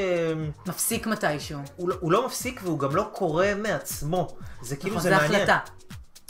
[0.67, 1.61] מפסיק מתישהו.
[1.77, 4.37] הוא לא, הוא לא מפסיק והוא גם לא קורה מעצמו.
[4.63, 5.43] זה כאילו נכון, זה זה מעניין.
[5.43, 5.59] החלטה.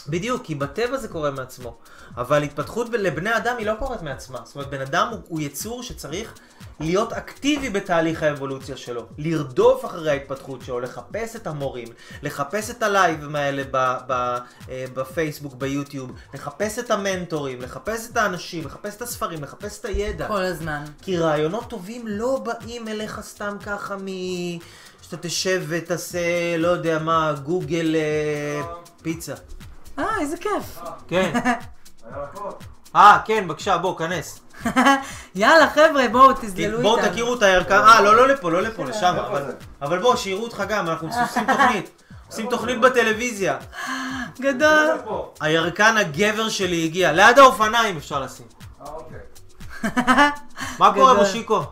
[0.09, 1.77] בדיוק, כי בטבע זה קורה מעצמו.
[2.17, 4.39] אבל התפתחות ב- לבני אדם היא לא קורית מעצמה.
[4.45, 6.35] זאת אומרת, בן אדם הוא, הוא יצור שצריך
[6.81, 9.07] להיות אקטיבי בתהליך האבולוציה שלו.
[9.19, 11.89] לרדוף אחרי ההתפתחות שלו, לחפש את המורים,
[12.23, 14.13] לחפש את הלייבים האלה ב, ב,
[14.69, 20.29] אה, בפייסבוק, ביוטיוב, לחפש את המנטורים, לחפש את האנשים, לחפש את הספרים, לחפש את הידע.
[20.29, 20.85] כל הזמן.
[21.03, 24.07] כי רעיונות טובים לא באים אליך סתם ככה מ...
[25.03, 28.63] שאתה תשב ותעשה, לא יודע מה, גוגל אה,
[29.03, 29.35] פיצה.
[30.01, 30.79] אה, איזה כיף.
[31.09, 31.33] כן.
[32.97, 34.41] אה, כן, בבקשה, בוא, כנס.
[35.35, 36.29] יאללה, חבר'ה, בואו,
[36.83, 37.11] בואו איתנו.
[37.11, 40.63] תכירו את הירקן, אה, לא, לא לפה, לא לפה, לשם, אבל- אבל בואו, שיראו אותך
[40.69, 41.91] גם, אנחנו עושים תוכנית.
[42.31, 43.57] עושים תוכנית בטלוויזיה.
[44.41, 44.89] גדול.
[45.41, 48.47] הירקן הגבר שלי הגיע, ליד האופניים אפשר לשים.
[50.79, 51.15] מה קורה.
[51.15, 51.63] מושיקו?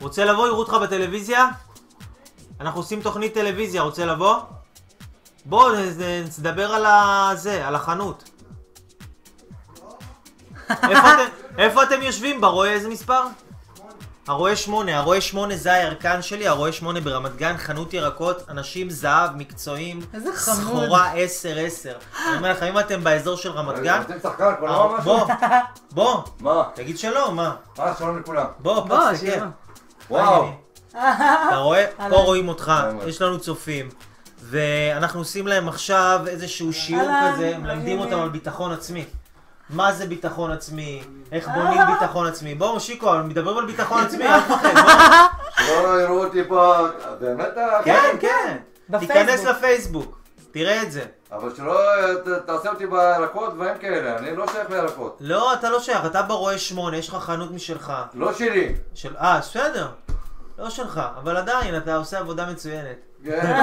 [0.00, 1.46] רוצה לבוא, יראו אותך בטלוויזיה?
[2.60, 4.36] אנחנו עושים תוכנית טלוויזיה, רוצה לבוא?
[5.50, 8.24] בוא, נ- נ- נדבר על הזה, על החנות.
[10.70, 10.82] איפה
[11.14, 12.40] אתם- איפה אתם יושבים?
[12.40, 13.22] ברואה איזה מספר?
[14.28, 19.36] הרואה שמונה, הרואה שמונה זה הירקן שלי, הרואה שמונה ברמת גן, חנות ירקות, אנשים זהב,
[19.36, 20.00] מקצועיים.
[20.34, 21.16] סחורה 10-10.
[22.28, 25.18] אני אומר לך, אם אתם באזור של רמת גן, אתם שחקן, כבר לא אה, משהו?
[25.18, 25.26] בוא,
[25.90, 26.64] בוא, מה?
[26.74, 27.54] תגיד שלום, מה?
[27.78, 28.46] אה, שלום לכולם.
[28.58, 29.16] בוא, בוא, תסתכל.
[29.26, 29.46] שירה.
[30.10, 30.48] וואו.
[30.92, 31.86] אתה רואה?
[32.10, 32.16] פה.
[32.16, 32.72] רואים אותך.
[33.06, 33.88] יש לנו צופים.
[34.42, 37.98] ואנחנו עושים להם עכשיו איזשהו שיעור כזה, מלמדים.
[38.00, 39.04] אותם על ביטחון עצמי.
[39.70, 41.02] מה זה ביטחון עצמי?
[41.32, 42.54] איך בונים ביטחון עצמי?
[42.54, 45.64] בוא, מושיקו, מדברים על ביטחון עצמי, אל תפחד, בוא.
[45.66, 46.86] שלא יראו אותי פה,
[47.20, 47.58] באמת?
[47.58, 48.56] אה, כן, כן.
[48.88, 49.16] בפייסבוק.
[49.18, 50.20] תיכנס לפייסבוק,
[50.50, 51.04] תראה את זה.
[51.32, 51.80] אבל שלא
[52.24, 55.16] ת- תעשה אותי בירקות, דברים כאלה, אני לא שייך לירקות.
[55.20, 57.92] לא, אתה לא שייך, אתה ברואה שמונה, יש לך חנות משלך.
[58.14, 58.74] לא שלי.
[58.94, 59.16] של...
[59.16, 59.88] אה, בסדר.
[60.58, 62.96] לא שלך, אבל עדיין, אתה עושה עבודה מצוינת.
[63.24, 63.62] כן.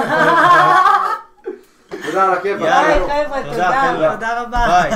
[2.06, 2.60] תודה על הכיף.
[2.60, 3.06] יאללה.
[3.06, 4.66] ביי, חבר'ה, תודה, תודה, רבה.
[4.66, 4.90] ביי.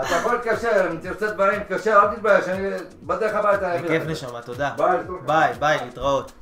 [0.00, 2.70] אתה יכול להתקשר, אם תרצה דברים, תתקשר, אל תתבייש, אני
[3.02, 3.74] בדרך הביתה.
[3.84, 4.02] בכיף.
[4.06, 4.70] נשמה, תודה.
[5.26, 5.52] ביי.
[5.58, 6.32] ביי, להתראות.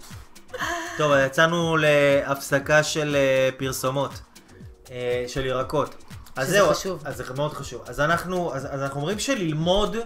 [0.97, 4.21] טוב, יצאנו להפסקה של אה, פרסומות,
[4.91, 5.95] אה, של ירקות.
[6.37, 7.03] אז שזה זהו, חשוב.
[7.05, 7.83] אז זה מאוד חשוב.
[7.87, 9.97] אז אנחנו, אז, אז אנחנו אומרים שללמוד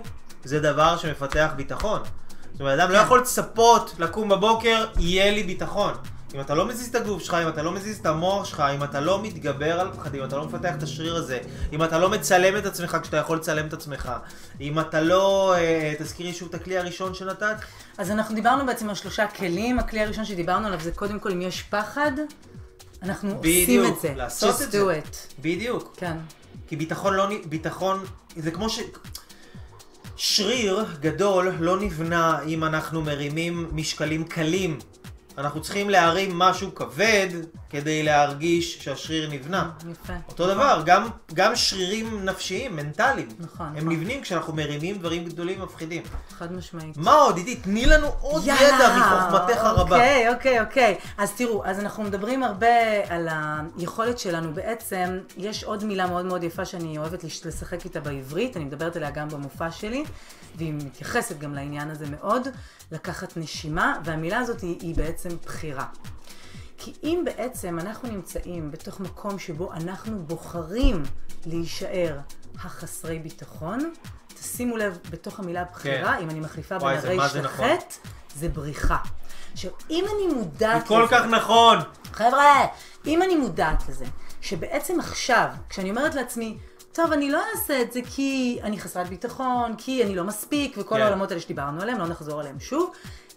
[0.45, 2.01] זה דבר שמפתח ביטחון.
[2.53, 5.95] זאת אומרת, אדם לא יכול לצפות לקום בבוקר, יהיה לי ביטחון.
[6.35, 8.85] אם אתה לא מזיז את הגוף שלך, אם אתה לא מזיז את המוח שלך, אם
[8.85, 11.39] אתה לא מתגבר על פחדים, אם אתה לא מפתח את השריר הזה,
[11.73, 14.13] אם אתה לא מצלם את עצמך כשאתה יכול לצלם את עצמך,
[14.61, 15.55] אם אתה לא...
[15.57, 17.57] אה, תזכירי שוב את הכלי הראשון שנתת?
[17.99, 19.79] אז אנחנו דיברנו בעצם על שלושה כלים.
[19.79, 22.13] הכלי הראשון שדיברנו עליו זה קודם כל אם יש פחד,
[23.03, 24.15] אנחנו עושים בדיוק, את זה.
[24.17, 24.79] לעשות Just את זה.
[24.83, 25.17] it.
[25.43, 25.95] בדיוק.
[25.97, 26.17] כן.
[26.67, 27.27] כי ביטחון לא...
[27.49, 28.05] ביטחון...
[28.37, 28.81] זה כמו ש...
[30.17, 34.79] שריר גדול לא נבנה אם אנחנו מרימים משקלים קלים.
[35.39, 37.29] אנחנו צריכים להרים משהו כבד
[37.71, 39.71] כדי להרגיש שהשריר נבנה.
[39.93, 40.13] יפה.
[40.29, 43.29] אותו דבר, גם, גם שרירים נפשיים, מנטליים.
[43.39, 43.89] נכון, הם נכון.
[43.93, 46.03] נבנים כשאנחנו מרימים דברים גדולים ומפחידים.
[46.39, 46.97] חד משמעית.
[46.97, 47.63] מה עוד, עידית?
[47.63, 49.83] תני לנו עוד ידע מחוכמתך הרבה.
[49.97, 50.99] אוקיי, אוקיי, אוקיי.
[51.19, 52.67] אז תראו, אז אנחנו מדברים הרבה
[53.09, 53.29] על
[53.79, 54.55] היכולת שלנו.
[54.55, 58.97] בעצם, יש עוד מילה מאוד מאוד יפה שאני אוהבת לש- לשחק איתה בעברית, אני מדברת
[58.97, 60.05] עליה גם במופע שלי,
[60.57, 62.49] והיא מתייחסת גם לעניין הזה מאוד,
[62.93, 65.87] לקחת נשימה, והמילה הזאת היא, היא בעצם בחירה.
[66.79, 71.03] כי אם בעצם אנחנו נמצאים בתוך מקום שבו אנחנו בוחרים
[71.47, 72.19] להישאר
[72.65, 73.93] החסרי ביטחון,
[74.35, 76.23] תשימו לב, בתוך המילה בחירה, כן.
[76.23, 77.69] אם אני מחליפה בין זה- הרי מה זה נכון.
[77.69, 77.95] לחטא,
[78.37, 78.97] זה בריחה.
[79.53, 81.79] עכשיו, אם אני מודעת זה כל כך נכון.
[82.13, 82.67] חבר'ה,
[83.07, 84.05] אם אני מודעת לזה,
[84.41, 86.59] שבעצם עכשיו, כשאני אומרת לעצמי,
[86.93, 90.95] טוב, אני לא אעשה את זה כי אני חסרת ביטחון, כי אני לא מספיק, וכל
[90.95, 91.01] כן.
[91.01, 92.93] העולמות האלה שדיברנו עליהם, לא נחזור עליהם שוב.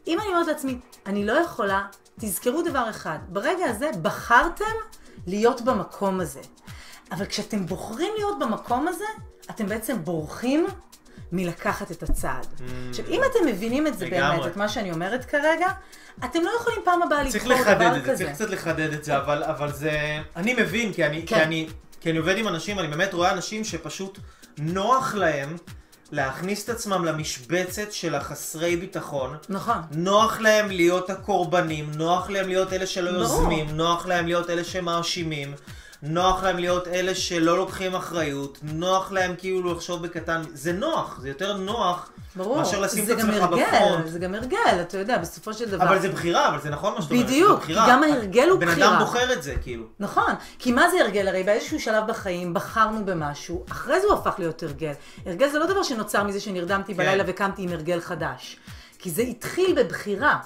[0.07, 1.85] אם אני אומרת לעצמי, אני לא יכולה,
[2.19, 4.65] תזכרו דבר אחד, ברגע הזה בחרתם
[5.27, 6.39] להיות במקום הזה.
[7.11, 9.05] אבל כשאתם בוחרים להיות במקום הזה,
[9.49, 10.67] אתם בעצם בורחים
[11.31, 12.47] מלקחת את הצעד.
[12.89, 14.07] עכשיו, אם אתם מבינים את זה Mm.
[14.07, 14.37] לגמרי.
[14.37, 15.67] באמת, את מה שאני אומרת כרגע,
[16.25, 18.23] אתם לא יכולים פעם הבאה צריך לבחור לחדד דבר את זה, כזה.
[18.23, 19.91] צריך קצת לחדד את זה, אבל, אבל זה...
[20.35, 21.35] אני מבין, כי אני, כן.
[21.35, 21.67] כי, אני,
[22.01, 24.19] כי אני עובד עם אנשים, אני באמת רואה אנשים שפשוט
[24.57, 25.55] נוח להם
[26.11, 29.37] להכניס את עצמם למשבצת של החסרי ביטחון.
[29.49, 29.77] נכון.
[29.91, 33.09] נוח להם להיות הקורבנים, נוח להם להיות אלה שלא.
[33.09, 35.53] יוזמים, נוח להם להיות אלה שמאשימים.
[36.03, 41.29] נוח להם להיות אלה שלא לוקחים אחריות, נוח להם כאילו לחשוב בקטן, זה נוח, זה
[41.29, 44.07] יותר נוח ברור, מאשר לשים זה את גם עצמך הרגל, בפרונט.
[44.07, 45.83] זה גם הרגל, אתה יודע, בסופו של דבר.
[45.83, 47.25] אבל זה בחירה, אבל זה נכון מה שאת אומרת.
[47.25, 47.63] בדיוק.
[47.63, 48.89] כי גם ההרגל הוא בן בחירה.
[48.89, 49.83] אדם בוחר את זה, כאילו.
[49.99, 51.27] נכון, כי מה זה הרגל?
[51.27, 54.91] הרי באיזשהו שלב בחיים בחרנו במשהו, אחרי זה הוא הפך להיות הרגל.
[55.25, 56.97] הרגל זה לא דבר שנוצר מזה שנרדמתי כן.
[56.97, 58.57] בלילה וקמתי עם הרגל חדש.
[58.99, 60.37] כי זה התחיל בבחירה.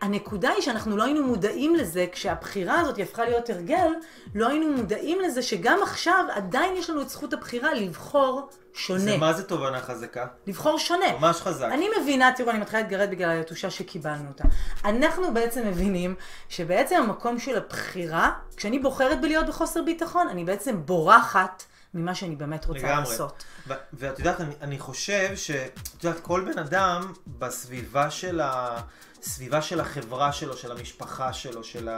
[0.00, 3.88] הנקודה היא שאנחנו לא היינו מודעים לזה, כשהבחירה הזאת הפכה להיות הרגל,
[4.34, 9.00] לא היינו מודעים לזה שגם עכשיו עדיין יש לנו את זכות הבחירה לבחור שונה.
[9.00, 10.26] זה מה זה תובנה חזקה?
[10.46, 11.06] לבחור שונה.
[11.20, 11.68] ממש חזק.
[11.72, 14.44] אני מבינה, תראו, אני מתחילה להתגרד בגלל היתושה שקיבלנו אותה.
[14.84, 16.14] אנחנו בעצם מבינים
[16.48, 21.64] שבעצם המקום של הבחירה, כשאני בוחרת בלהיות בחוסר ביטחון, אני בעצם בורחת
[21.96, 23.10] ממה שאני באמת רוצה לגמרי.
[23.10, 23.44] לעשות.
[23.68, 25.50] ו- ואת יודעת, אני, אני חושב ש...
[25.50, 28.80] את יודעת, כל בן אדם בסביבה של ה...
[29.22, 31.88] סביבה של החברה שלו, של המשפחה שלו, של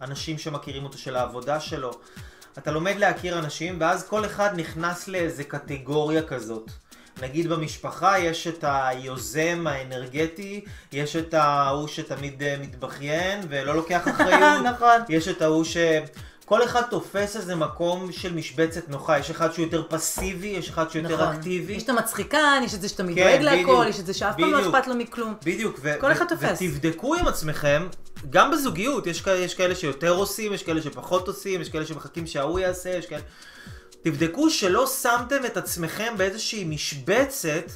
[0.00, 1.90] האנשים שמכירים אותו, של העבודה שלו.
[2.58, 6.70] אתה לומד להכיר אנשים, ואז כל אחד נכנס לאיזה קטגוריה כזאת.
[7.22, 14.62] נגיד במשפחה יש את היוזם האנרגטי, יש את ההוא שתמיד אה, מתבכיין ולא לוקח אחריות.
[14.72, 15.00] נכון.
[15.08, 15.76] יש את ההוא ש...
[16.46, 20.90] כל אחד תופס איזה מקום של משבצת נוחה, יש אחד שהוא יותר פסיבי, יש אחד
[20.90, 21.36] שהוא יותר נכון.
[21.36, 21.72] אקטיבי.
[21.72, 23.68] יש את המצחיקן, יש את זה שתמיד כן, דואג בדיוק.
[23.68, 24.60] להכל, יש את זה שאף פעם לא.
[24.60, 25.34] אכפת לו מכלום.
[25.44, 26.62] בדיוק, ו- כל אחד תופס.
[26.62, 27.86] ותבדקו עם עצמכם,
[28.30, 32.58] גם בזוגיות, יש, יש כאלה שיותר עושים, יש כאלה שפחות עושים, יש כאלה שמחכים שההוא
[32.58, 33.22] יעשה, יש כאלה...
[34.02, 37.70] תבדקו שלא שמתם את עצמכם באיזושהי משבצת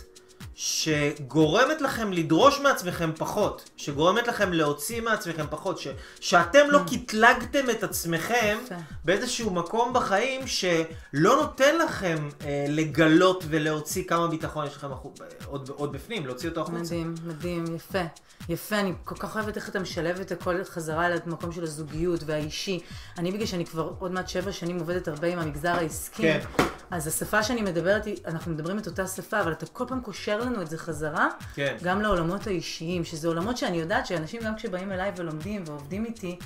[0.55, 5.89] שגורמת לכם לדרוש מעצמכם פחות, שגורמת לכם להוציא מעצמכם פחות, ש-
[6.21, 8.59] שאתם לא קטלגתם את עצמכם.
[9.05, 10.77] באיזשהו מקום בחיים שלא
[11.37, 15.13] נותן לכם אה, לגלות ולהוציא כמה ביטחון יש לכם החו-
[15.47, 16.79] עוד, עוד בפנים, להוציא אותו החוצה.
[16.79, 18.03] מדהים, מדהים, יפה.
[18.49, 22.81] יפה, אני כל כך אוהבת איך אתה משלב את הכל חזרה למקום של הזוגיות והאישי.
[23.19, 26.23] אני בגלל שאני כבר עוד מעט שבע שנים עובדת הרבה עם המגזר העסקי.
[26.23, 26.41] כן.
[26.91, 30.63] אז השפה שאני מדברת, אנחנו מדברים את אותה שפה, אבל אתה כל פעם קושר לנו
[30.63, 31.77] את זה חזרה, כן.
[31.83, 36.39] גם לעולמות האישיים, שזה עולמות שאני יודעת שאנשים גם כשבאים אליי ולומדים ועובדים איתי,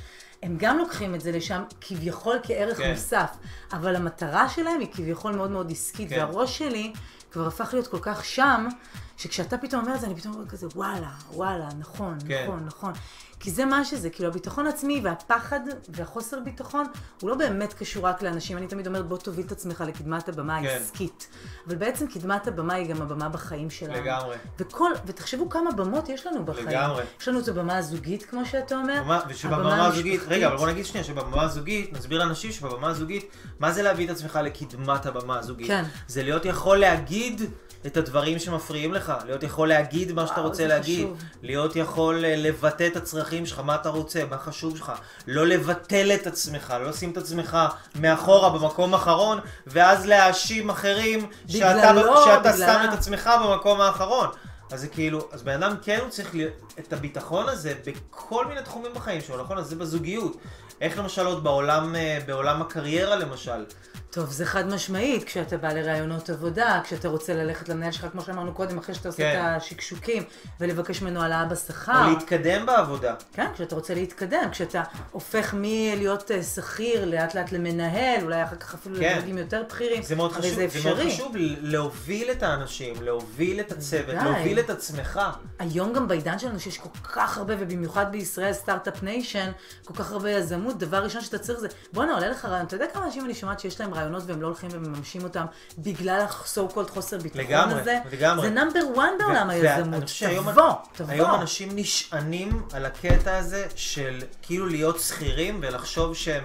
[0.42, 2.90] הם גם לוקחים את זה לשם כביכול כערך כן.
[2.90, 3.30] מוסף,
[3.72, 6.18] אבל המטרה שלהם היא כביכול מאוד מאוד עסקית, כן.
[6.18, 6.92] והראש שלי
[7.32, 8.68] כבר הפך להיות כל כך שם,
[9.16, 12.42] שכשאתה פתאום אומר את זה, אני פתאום אומר כזה, וואלה, וואלה, נכון, כן.
[12.46, 12.92] נכון, נכון.
[13.40, 16.86] כי זה מה שזה, כאילו הביטחון העצמי והפחד והחוסר ביטחון,
[17.20, 18.56] הוא לא באמת קשור רק לאנשים.
[18.58, 20.66] אני תמיד אומרת, בוא תוביל את עצמך לקדמת הבמה כן.
[20.68, 21.28] העסקית.
[21.66, 23.92] אבל בעצם קדמת הבמה היא גם הבמה בחיים שלנו.
[23.94, 24.36] לגמרי.
[24.58, 26.68] וכל, ותחשבו כמה במות יש לנו בחיים.
[26.68, 27.02] לגמרי.
[27.20, 29.02] יש לנו את הבמה הזוגית, כמו שאתה אומר.
[29.04, 30.20] במה- ושבבמה הזוגית.
[30.28, 34.10] רגע, אבל בוא נגיד שנייה, שבבמה הזוגית, נסביר לאנשים שבבמה הזוגית, מה זה להביא את
[34.10, 35.66] עצמך לקדמת הבמה הזוגית?
[35.66, 35.84] כן.
[36.08, 37.42] זה להיות יכול להגיד
[37.86, 41.18] את הדברים שמפריעים לך, להיות יכול להגיד מה שאתה רוצה להגיד, חשוב.
[41.42, 44.92] להיות יכול אה, לבטא את הצרכים שלך, מה אתה רוצה, מה חשוב לך,
[45.26, 47.58] לא לבטל את עצמך, לא לשים את עצמך
[48.00, 52.66] מאחורה במקום האחרון, ואז להאשים אחרים שאתה, בגללו, שאתה בגללה.
[52.66, 54.28] שם את עצמך במקום האחרון.
[54.72, 56.34] אז זה כאילו, אז בן אדם כן הוא צריך
[56.78, 59.58] את הביטחון הזה בכל מיני תחומים בחיים שלו, נכון?
[59.58, 60.36] אז זה בזוגיות.
[60.80, 63.64] איך למשל עוד בעולם, אה, בעולם הקריירה למשל.
[64.10, 68.54] טוב, זה חד משמעית, כשאתה בא לראיונות עבודה, כשאתה רוצה ללכת למנהל שלך, כמו שאמרנו
[68.54, 69.40] קודם, אחרי שאתה עושה כן.
[69.40, 70.22] את השקשוקים,
[70.60, 72.04] ולבקש ממנו העלאה בשכר.
[72.04, 73.14] או להתקדם בעבודה.
[73.32, 78.74] כן, כשאתה רוצה להתקדם, כשאתה הופך מלהיות אה, שכיר לאט לאט למנהל, אולי אחר כך
[78.74, 79.14] אפילו כן.
[79.16, 80.98] לדרגים יותר בכירים, זה מאוד חשוב, זה זה מאוד.
[81.06, 84.24] חשוב להוביל את האנשים, להוביל את הצוות, בוודאי.
[84.24, 85.20] להוביל את עצמך.
[85.58, 89.50] היום גם בעידן שלנו שיש כל כך הרבה, ובמיוחד בישראל, start-up nation,
[89.84, 92.66] כל כך הרבה יזמות, דבר ראשון שאתה צריך זה, בואנה, עולה לך רעיון.
[92.66, 95.44] אתה יודע כמה אנשים אני שומעת שיש להם רעיונות והם לא הולכים ומממשים אותם
[95.78, 97.98] בגלל ה-so called חוסר ביטחון לגמרי, הזה?
[98.12, 98.48] לגמרי.
[98.48, 100.04] זה נאמבר 1 בעולם היזמות.
[100.52, 101.12] תבוא, תבוא.
[101.12, 106.44] היום אנשים נשענים על הקטע הזה של כאילו להיות שכירים ולחשוב שהם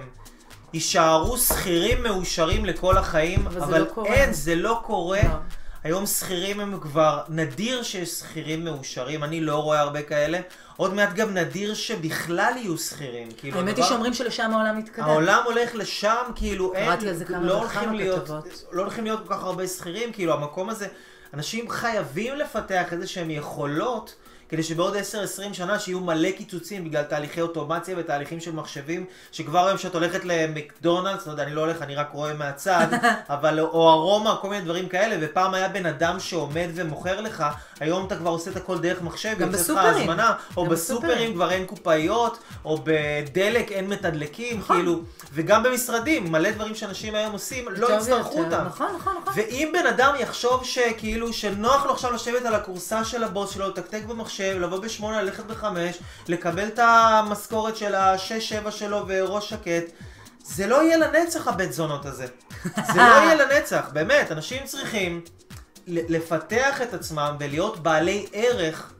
[0.72, 4.08] יישארו שכירים מאושרים לכל החיים, אבל זה אבל לא קורה.
[4.08, 5.20] אין, זה לא קורה.
[5.84, 10.40] היום שכירים הם כבר, נדיר שיש שכירים מאושרים, אני לא רואה הרבה כאלה.
[10.76, 13.28] עוד מעט גם נדיר שבכלל יהיו שכירים.
[13.36, 15.04] כאילו, האמת הדבר- היא שאומרים שלשם העולם מתקדם.
[15.04, 16.90] העולם הולך לשם, כאילו אין,
[17.40, 18.64] לא הולכים להיות, כתבות.
[18.72, 20.86] לא הולכים להיות כל כך הרבה שכירים, כאילו המקום הזה,
[21.34, 24.14] אנשים חייבים לפתח איזה שהם יכולות,
[24.50, 24.98] כדי שבעוד 10-20
[25.52, 31.26] שנה שיהיו מלא קיצוצים בגלל תהליכי אוטומציה ותהליכים של מחשבים, שכבר היום כשאת הולכת למקדונלדס,
[31.26, 32.86] לא יודע, אני לא הולך, אני רק רואה מהצד,
[33.28, 37.44] אבל, או ארומה, כל מיני דברים כאלה, ופעם היה בן אדם שעומד ומוכר לך,
[37.80, 40.02] היום אתה כבר עושה את הכל דרך מחשב, גם בסופרים.
[40.02, 41.34] הזמנה, או גם בסופרים בסופרים.
[41.34, 44.76] כבר אין קופאיות, או בדלק אין מתדלקים, נכון.
[44.76, 48.38] כאילו, וגם במשרדים, מלא דברים שאנשים היום עושים, לא יצטרכו.
[48.38, 48.64] אותם.
[48.66, 49.32] נכון, נכון, נכון.
[49.36, 54.02] ואם בן אדם יחשוב שכאילו, שנוח לו עכשיו לשבת על הכורסה של הבוס שלו, לתקתק
[54.08, 59.84] במחשב, לבוא בשמונה, ללכת בחמש, לקבל את המשכורת של השש-שבע שלו וראש שקט,
[60.44, 62.26] זה לא יהיה לנצח הבית זונות הזה.
[62.64, 65.20] זה לא יהיה לנצח, באמת, אנשים צריכים
[65.86, 68.92] לפתח את עצמם ולהיות בעלי ערך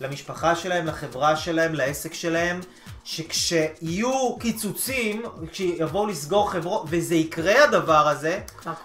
[0.00, 2.60] למשפחה שלהם, לחברה שלהם, לעסק שלהם,
[3.04, 5.22] שכשיהיו קיצוצים,
[5.52, 8.40] כשיבואו לסגור חברות, וזה יקרה הדבר הזה.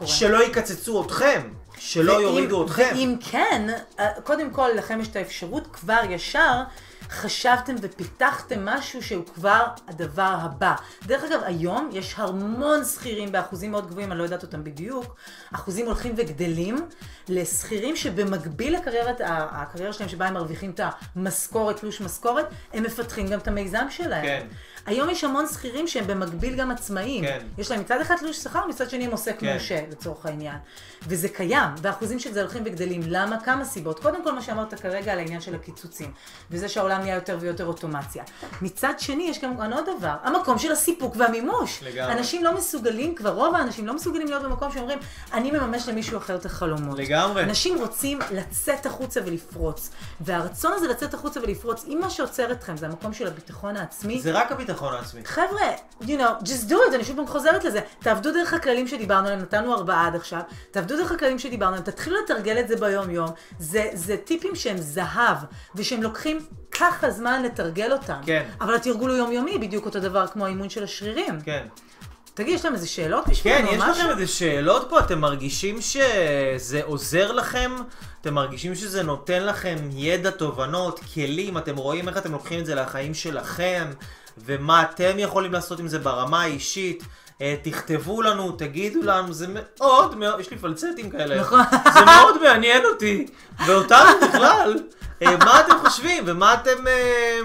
[0.06, 1.42] שלא יקצצו אתכם,
[1.84, 2.90] שלא ואם- יורידו אתכם.
[2.96, 3.68] ואם כן,
[4.00, 6.62] אה, קודם כל לכם יש את האפשרות כבר ישר.
[7.10, 10.76] חשבתם ופיתחתם משהו שהוא כבר הדבר הבא.
[11.06, 15.16] דרך אגב, היום יש המון שכירים באחוזים מאוד גבוהים, אני לא יודעת אותם בדיוק,
[15.54, 16.86] אחוזים הולכים וגדלים
[17.30, 20.80] לשכירים שבמקביל לקריירת, הקריירה שלהם שבה הם מרוויחים את
[21.16, 24.26] המשכורת, תלוש משכורת, הם מפתחים גם את המיזם שלהם.
[24.26, 24.48] כן.
[24.86, 27.24] היום יש המון שכירים שהם במקביל גם עצמאים.
[27.26, 27.40] כן.
[27.58, 29.50] יש להם מצד אחד תלוש שכר, מצד שני הם עוסק כן.
[29.50, 30.58] מורשה, לצורך העניין.
[31.08, 33.02] וזה קיים, והאחוזים של זה הולכים וגדלים.
[33.06, 33.40] למה?
[33.40, 34.00] כמה סיבות.
[34.00, 36.12] קודם כל, מה שאמרת כרגע על העניין של הקיצוצים,
[36.52, 38.24] וזה שהעולם נהיה יותר ויותר אוטומציה.
[38.62, 41.84] מצד שני, יש גם עוד דבר, המקום של הסיפוק והמימוש.
[41.84, 42.14] לגמרי.
[42.14, 45.00] אנשים לא מסוגלים, כבר רוב האנשים לא מסוגלים להיות במקום שאומרים,
[45.34, 46.98] אני מממש למישהו אחר את החלומות.
[46.98, 47.44] לגמרי.
[47.44, 49.90] אנשים רוצים לצאת החוצה ולפרוץ.
[50.22, 54.32] והרצון הזה לצאת החוצה ולפרוץ, אם מה שעוצר אתכם זה המקום של הביטחון העצמי, זה
[54.32, 55.26] רק הביטחון העצמי.
[55.26, 57.80] חבר'ה, you know, just do it, אני שוב פעם חוזרת לזה.
[58.00, 60.42] תעבדו דרך הכללים שדיברנו עליהם, נתנו ארבעה עד עכשיו,
[60.72, 63.30] תעבדו דרך הכללים שדיברנו עליהם, תתחילו לתרגל את זה ביום-יום.
[63.60, 65.38] זה, זה טיפים שהם זהב,
[65.76, 66.40] ושהם לוקחים
[66.72, 68.20] ככה זמן לתרגל אותם.
[68.26, 68.50] כן.
[68.62, 71.42] אבל התרגול הוא יומיומי, בדיוק אותו דבר כמו האימון של השרירים.
[71.42, 71.68] כן.
[72.34, 73.68] תגיד, יש להם איזה שאלות בשבילנו?
[73.68, 74.04] כן, יש משהו?
[74.04, 75.00] לכם איזה שאלות פה?
[75.00, 77.72] אתם מרגישים שזה עוזר לכם?
[78.22, 81.58] אתם מרגישים שזה נותן לכם ידע, תובנות, כלים?
[81.58, 83.86] אתם רואים איך אתם לוקחים את זה לחיים שלכם?
[84.38, 87.04] ומה אתם יכולים לעשות עם זה ברמה האישית?
[87.42, 91.42] אה, תכתבו לנו, תגידו לנו, זה מאוד מאוד, יש לי פלצטים כאלה.
[91.42, 91.60] נכון.
[91.94, 93.26] זה מאוד מעניין אותי,
[93.68, 94.80] ואותנו בכלל.
[95.22, 96.88] אה, מה אתם חושבים, ומה אתם...
[96.88, 97.40] אה,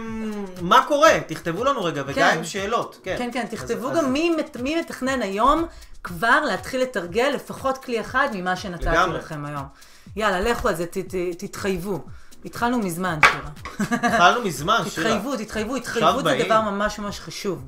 [0.60, 1.10] מה קורה?
[1.26, 2.38] תכתבו לנו רגע, וגם כן.
[2.38, 2.98] עם שאלות.
[3.02, 5.64] כן, כן, כן, תכתבו אז- גם אז- מי, מי מתכנן היום
[6.04, 8.86] כבר להתחיל לתרגל לפחות כלי אחד ממה שנתתי.
[9.14, 9.64] לכם היום.
[10.16, 12.00] יאללה, לכו על זה, ת, ת, תתחייבו.
[12.44, 13.88] התחלנו מזמן, שירה.
[14.06, 14.90] התחלנו מזמן, שירה.
[15.06, 16.42] תתחייבו, תתחייבו, התחייבות זה.
[16.44, 17.64] דבר ממש ממש חשוב.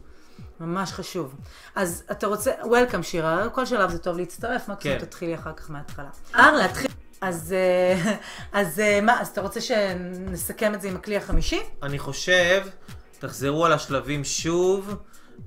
[0.61, 1.35] ממש חשוב.
[1.75, 5.05] אז אתה רוצה, וולקאם שירה, כל שלב זה טוב להצטרף, מקסימום כן.
[5.05, 6.09] תתחילי אחר כך מההתחלה.
[6.31, 6.91] אפשר להתחיל,
[7.21, 8.17] אז, אה,
[8.53, 11.61] אז אה, מה, אז אתה רוצה שנסכם את זה עם הכלי החמישי?
[11.83, 12.63] אני חושב,
[13.19, 14.97] תחזרו על השלבים שוב.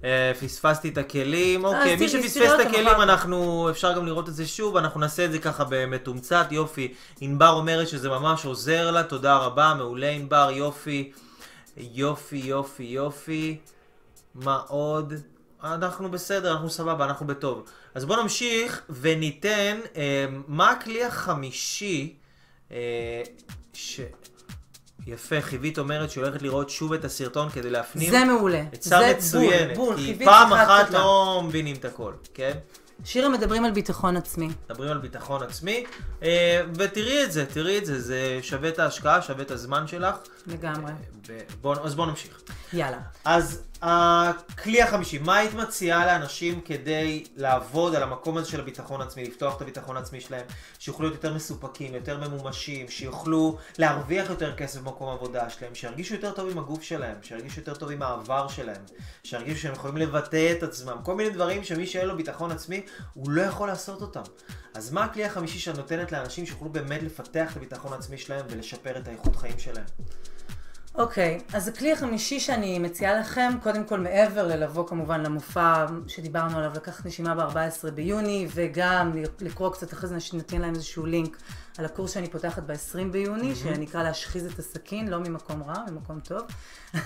[0.04, 2.88] אה, פספסתי את הכלים, אוקיי, מי שפספס את הכלים.
[2.88, 6.94] אנחנו, אפשר גם לראות את זה שוב, אנחנו נעשה את זה ככה במתומצת, יופי.
[7.22, 11.12] ענבר אומרת שזה ממש עוזר לה, תודה רבה, מעולה ענבר, יופי,
[11.78, 13.58] יופי, יופי, יופי.
[14.36, 15.14] מה עוד?
[15.64, 17.70] אנחנו בסדר, אנחנו סבבה, אנחנו בטוב.
[17.96, 22.16] אז בואו נמשיך וניתן, אה, מה הכלי החמישי
[22.72, 23.22] אה,
[23.74, 24.00] ש...
[25.08, 28.10] יפה, חיבית אומרת שהיא הולכת לראות שוב את הסרטון כדי להפנים.
[28.10, 28.64] זה מעולה.
[28.72, 29.78] עצה זה מצוינת.
[29.78, 30.06] בול, בול.
[30.06, 30.90] כי פעם אחת.
[30.92, 32.58] לא מבינים את הכל, כן?
[33.04, 34.50] שירה מדברים על ביטחון עצמי.
[34.70, 35.86] מדברים על ביטחון עצמי,
[36.24, 40.16] אה, ותראי את זה, תראי את זה, זה שווה את ההשקעה, שווה את הזמן שלך.
[40.48, 40.92] לגמרי.
[41.28, 42.42] ו- בוא, אז בואו נמשיך.
[42.74, 43.00] יאללה.
[43.26, 49.24] אז הכלי החמישי, מה היית מציעה לאנשים כדי לעבוד על המקום הזה של הביטחון העצמי,
[49.24, 50.46] לפתוח את הביטחון העצמי שלהם,
[50.80, 56.32] שיוכלו להיות יותר מסופקים, יותר ממומשים, שיוכלו להרוויח יותר כסף במקום העבודה שלהם, שירגישו יותר
[56.32, 58.82] טוב עם הגוף שלהם, שירגישו יותר טוב עם העבר שלהם,
[59.24, 62.82] שירגישו שהם יכולים לבטא את עצמם, כל מיני דברים שמי שאין לו ביטחון עצמי,
[63.14, 64.24] הוא לא יכול לעשות אותם.
[64.74, 68.98] אז מה הכלי החמישי שאת נותנת לאנשים שיוכלו באמת לפתח את הביטחון העצמי שלהם ולשפר
[68.98, 69.86] את האיכות חיים שלהם?
[70.96, 76.72] אוקיי, אז הכלי החמישי שאני מציעה לכם, קודם כל מעבר ללבוא כמובן למופע שדיברנו עליו,
[76.76, 79.12] לקחת נשימה ב-14 ביוני, וגם
[79.42, 81.38] לקרוא קצת אחרי זה, שניתן להם איזשהו לינק
[81.78, 86.42] על הקורס שאני פותחת ב-20 ביוני, שנקרא להשחיז את הסכין, לא ממקום רע, ממקום טוב,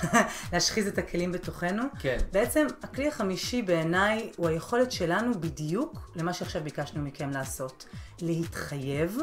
[0.53, 1.83] להשחיז את הכלים בתוכנו.
[1.99, 2.17] כן.
[2.31, 7.85] בעצם הכלי החמישי בעיניי הוא היכולת שלנו בדיוק למה שעכשיו ביקשנו מכם לעשות.
[8.21, 9.17] להתחייב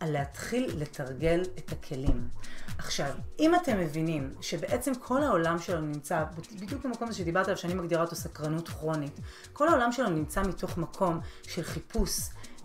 [0.00, 2.28] על להתחיל לתרגל את הכלים.
[2.80, 6.24] עכשיו, אם אתם מבינים שבעצם כל העולם שלנו נמצא,
[6.60, 9.20] בדיוק במקום הזה שדיברת עליו, שאני מגדירה אותו סקרנות כרונית,
[9.52, 12.20] כל העולם שלנו נמצא מתוך מקום של חיפוש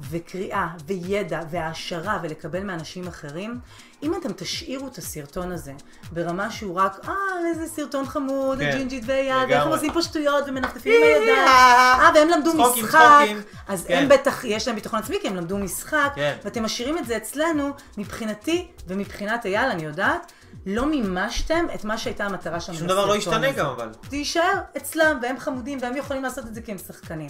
[0.09, 3.59] וקריאה וידע והעשרה ולקבל מאנשים אחרים,
[4.03, 5.73] אם אתם תשאירו את הסרטון הזה
[6.11, 7.13] ברמה שהוא רק, אה,
[7.49, 9.71] איזה סרטון חמוד, כן, הג'ינג'ית ויד, ואיך הם.
[9.71, 13.41] עושים פה שטויות ומנפנפים עם הידיים, אה, והם למדו צחוקים, משחק, צחוקים.
[13.67, 13.97] אז כן.
[13.97, 16.35] הם בטח, יש להם ביטחון עצמי כי הם למדו משחק, כן.
[16.43, 20.31] ואתם משאירים את זה אצלנו, מבחינתי ומבחינת אייל, אני יודעת,
[20.65, 23.51] לא מימשתם את מה שהייתה המטרה שלנו שום דבר לא ישתנה.
[23.51, 23.89] גם אבל.
[24.09, 27.29] זה יישאר אצלם, והם חמודים, והם יכולים לעשות את זה כי הם שחקנים.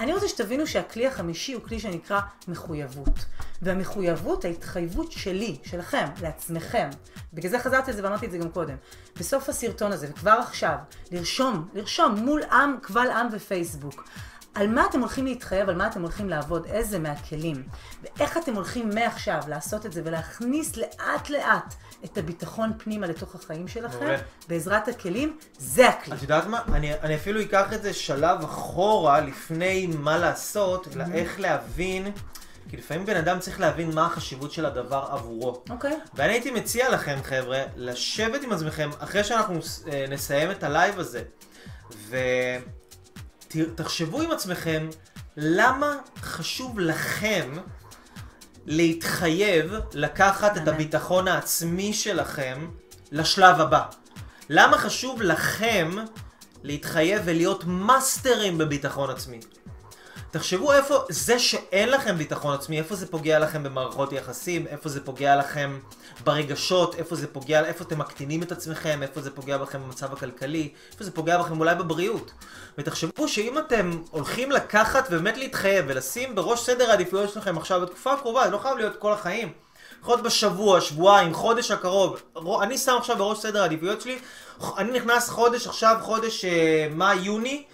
[0.00, 3.24] אני רוצה שתבינו שהכלי החמישי הוא כלי שנקרא מחויבות.
[3.62, 6.90] והמחויבות, ההתחייבות שלי, שלכם, לעצמכם,
[7.32, 8.76] בגלל זה חזרתי על זה ואמרתי את זה גם קודם,
[9.18, 10.76] בסוף הסרטון הזה, וכבר עכשיו,
[11.12, 14.04] לרשום, לרשום מול עם, קבל עם ופייסבוק.
[14.54, 17.62] על מה אתם הולכים להתחייב, על מה אתם הולכים לעבוד, איזה מהכלים,
[18.02, 21.74] ואיך אתם הולכים מעכשיו לעשות את זה ולהכניס לאט לאט
[22.04, 24.18] את הביטחון פנימה לתוך החיים שלכם, מעולה.
[24.48, 26.14] בעזרת הכלים, זה הכלי.
[26.14, 26.62] את יודעת מה?
[26.72, 32.12] אני, אני אפילו אקח את זה שלב אחורה לפני מה לעשות, אלא איך להבין,
[32.68, 35.62] כי לפעמים בן אדם צריך להבין מה החשיבות של הדבר עבורו.
[35.70, 35.98] אוקיי.
[36.14, 39.60] ואני הייתי מציע לכם, חבר'ה, לשבת עם עצמכם, אחרי שאנחנו
[39.92, 41.22] אה, נסיים את הלייב הזה,
[43.50, 44.88] ותחשבו עם עצמכם,
[45.36, 47.50] למה חשוב לכם
[48.70, 50.68] להתחייב לקחת את.
[50.68, 52.68] הביטחון העצמי שלכם
[53.12, 53.84] לשלב הבא?
[54.48, 55.90] למה חשוב לכם
[56.62, 59.40] להתחייב ולהיות מאסטרים בביטחון עצמי?
[60.30, 65.04] תחשבו איפה, זה שאין לכם ביטחון עצמי, איפה זה פוגע לכם במערכות יחסים, איפה זה
[65.04, 65.78] פוגע לכם
[66.24, 70.68] ברגשות, איפה זה פוגע, איפה אתם מקטינים את עצמכם, איפה זה פוגע בכם במצב הכלכלי,
[70.92, 72.30] איפה זה פוגע בכם אולי בבריאות.
[72.78, 78.44] ותחשבו שאם אתם הולכים לקחת ובאמת להתחייב ולשים בראש סדר העדיפויות שלכם עכשיו בתקופה הקרובה,
[78.44, 79.52] זה לא חייב להיות כל החיים.
[80.02, 82.22] יכול להיות בשבוע, שבועיים, חודש הקרוב.
[82.34, 84.18] רו- אני שם עכשיו בראש סדר העדיפויות שלי,
[84.78, 87.64] אני נכנס חודש עכשיו, חודש אה, מאי-יוני.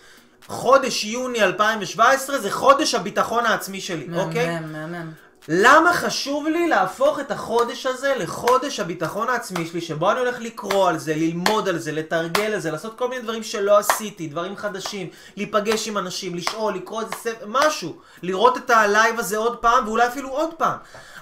[0.49, 4.61] חודש יוני 2017 זה חודש הביטחון העצמי שלי, אוקיי?
[4.61, 5.11] מהמם, מהמם.
[5.49, 10.89] למה חשוב לי להפוך את החודש הזה לחודש הביטחון העצמי שלי, שבו אני הולך לקרוא
[10.89, 14.57] על זה, ללמוד על זה, לתרגל על זה, לעשות כל מיני דברים שלא עשיתי, דברים
[14.57, 19.89] חדשים, להיפגש עם אנשים, לשאול, לקרוא איזה ספר, משהו, לראות את הלייב הזה עוד פעם,
[19.89, 20.77] ואולי אפילו עוד פעם.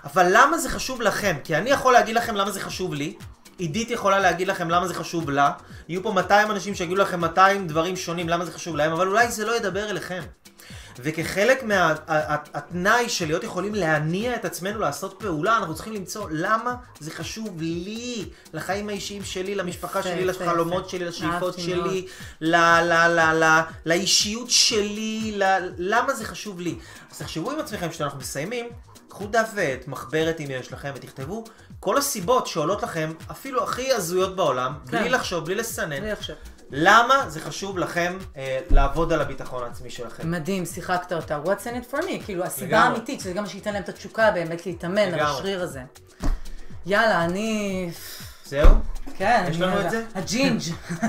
[0.05, 1.37] אבל למה זה חשוב לכם?
[1.45, 3.15] כי אני יכול להגיד לכם למה זה חשוב לי,
[3.63, 5.53] עידית יכולה להגיד לכם למה זה חשוב לה,
[5.89, 9.29] יהיו פה 200 אנשים שיגידו לכם 200 דברים שונים למה זה חשוב להם, אבל אולי
[9.29, 10.23] זה לא ידבר אליכם.
[10.99, 17.11] וכחלק מהתנאי של להיות יכולים להניע את עצמנו לעשות פעולה, אנחנו צריכים למצוא למה זה
[17.11, 20.89] חשוב לי, לחיים האישיים שלי, למשפחה שלי, לחלומות.
[20.89, 22.07] שלי, לשאיפות שלי,
[22.41, 26.75] ל- ל- ל- ל- לאישיות שלי, ל- למה זה חשוב לי.
[27.11, 28.67] אז תחשבו עם עצמכם כשאנחנו מסיימים,
[29.09, 31.45] קחו דף ועט, מחברת אם יש לכם, ותכתבו
[31.85, 34.99] כל הסיבות שעולות לכם, אפילו הכי הזויות בעולם, כן.
[34.99, 36.37] בלי לחשוב, בלי לסנן, בלי עכשיו.
[36.71, 40.31] למה זה חשוב לכם אה, לעבוד על הביטחון העצמי שלכם.
[40.31, 41.39] מדהים, שיחקת אותה.
[41.45, 42.25] What's in it for me?
[42.25, 42.89] כאילו, הסיבה לגמרי.
[42.89, 45.23] האמיתית, שזה גם מה שייתן להם את התשוקה באמת להתאמן על לגמרי.
[45.23, 45.81] השריר הזה.
[46.87, 47.91] יאללה, אני...
[48.45, 48.69] זהו?
[49.17, 50.05] כן, יש לנו את זה?
[50.15, 50.61] הג'ינג'.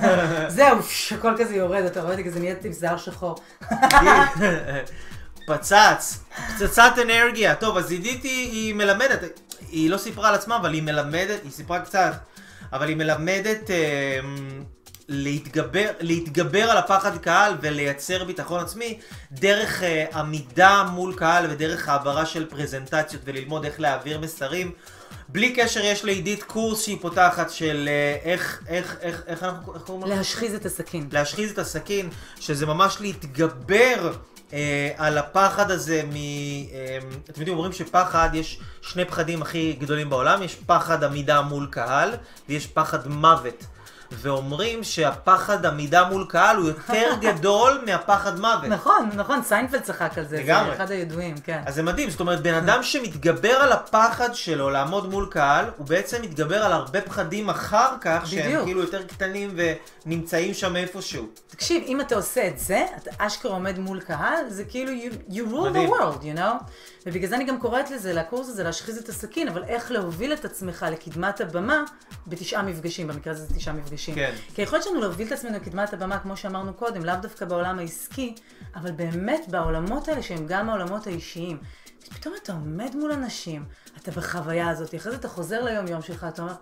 [0.47, 0.77] זהו,
[1.11, 3.35] הכל כזה יורד, אתה רואה אותי כזה נהיית עם שיער שחור.
[5.47, 6.19] פצץ,
[6.55, 7.55] פצצת אנרגיה.
[7.55, 9.39] טוב, אז עידית היא מלמדת,
[9.73, 12.13] היא לא סיפרה על עצמה, אבל היא מלמדת, היא סיפרה קצת,
[12.73, 14.19] אבל היא מלמדת אה,
[15.07, 18.99] להתגבר, להתגבר על הפחד קהל ולייצר ביטחון עצמי
[19.31, 24.71] דרך אה, עמידה מול קהל ודרך העברה של פרזנטציות וללמוד איך להעביר מסרים.
[25.29, 29.83] בלי קשר יש לעידית קורס שהיא פותחת של אה, איך, איך, איך, איך אנחנו, איך
[29.83, 30.15] קוראים לזה?
[30.15, 31.09] להשחיז את הסכין.
[31.11, 32.09] להשחיז את הסכין,
[32.39, 34.13] שזה ממש להתגבר
[34.97, 36.15] על הפחד הזה מ...
[36.15, 36.97] אה,
[37.29, 42.09] אתם יודעים, אומרים שפחד, יש שני פחדים הכי גדולים בעולם, יש פחד עמידה מול קהל,
[42.49, 43.65] ויש פחד מוות.
[44.21, 48.63] ואומרים שהפחד עמידה מול קהל הוא יותר גדול מהפחד מוות.
[48.69, 50.69] נכון, נכון, סיינפלד צחק על זה, לגמרי.
[50.69, 51.61] זה אחד הידועים, כן.
[51.65, 55.87] אז זה מדהים, זאת אומרת, בן אדם שמתגבר על הפחד שלו לעמוד מול קהל, הוא
[55.87, 58.63] בעצם מתגבר על הרבה פחדים אחר כך, שהם בדיוק.
[58.65, 59.57] כאילו יותר קטנים
[60.05, 61.27] ונמצאים שם איפשהו.
[61.47, 65.51] תקשיב, אם אתה עושה את זה, אתה אשכרה עומד מול קהל, זה כאילו you, you
[65.53, 65.89] rule מדהים.
[65.89, 66.63] the world, you know?
[67.05, 70.45] ובגלל זה אני גם קוראת לזה, לקורס הזה, להשחיז את הסכין, אבל איך להוביל את
[70.45, 71.83] עצמך לקדמת הבמה
[72.27, 74.02] בתשעה מפגשים, במקרה הזה זה תשעה מפגשים.
[74.15, 74.33] כן.
[74.55, 78.35] כי היכולת שלנו להוביל את עצמנו לקדמת הבמה, כמו שאמרנו קודם, לאו דווקא בעולם העסקי,
[78.75, 81.57] אבל באמת בעולמות האלה שהם גם העולמות האישיים.
[82.09, 83.65] פתאום אתה עומד מול אנשים,
[83.97, 86.53] אתה בחוויה הזאת, אחרי זה אתה חוזר ליום-יום שלך, אתה אומר,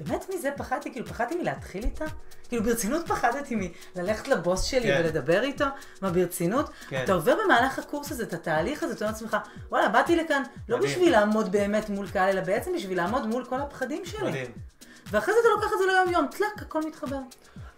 [0.00, 0.92] באמת מזה פחדתי?
[0.92, 2.04] כאילו, פחדתי מלהתחיל איתה?
[2.48, 5.00] כאילו, ברצינות פחדתי מללכת לבוס שלי כן.
[5.04, 5.64] ולדבר איתו?
[6.02, 6.70] מה, ברצינות?
[6.88, 7.04] כן.
[7.04, 9.36] אתה עובר במהלך הקורס הזה את התהליך הזה, אתה אומר לעצמך,
[9.70, 10.92] וואלה, באתי לכאן לא מדהים.
[10.92, 14.28] בשביל לעמוד באמת מול קהל, אלא בעצם בשביל לעמוד מול כל הפחדים שלי.
[14.28, 14.52] מדהים.
[15.10, 17.18] ואחרי זה אתה לוקח את זה ליום-יום, טלק, הכל מתחבר.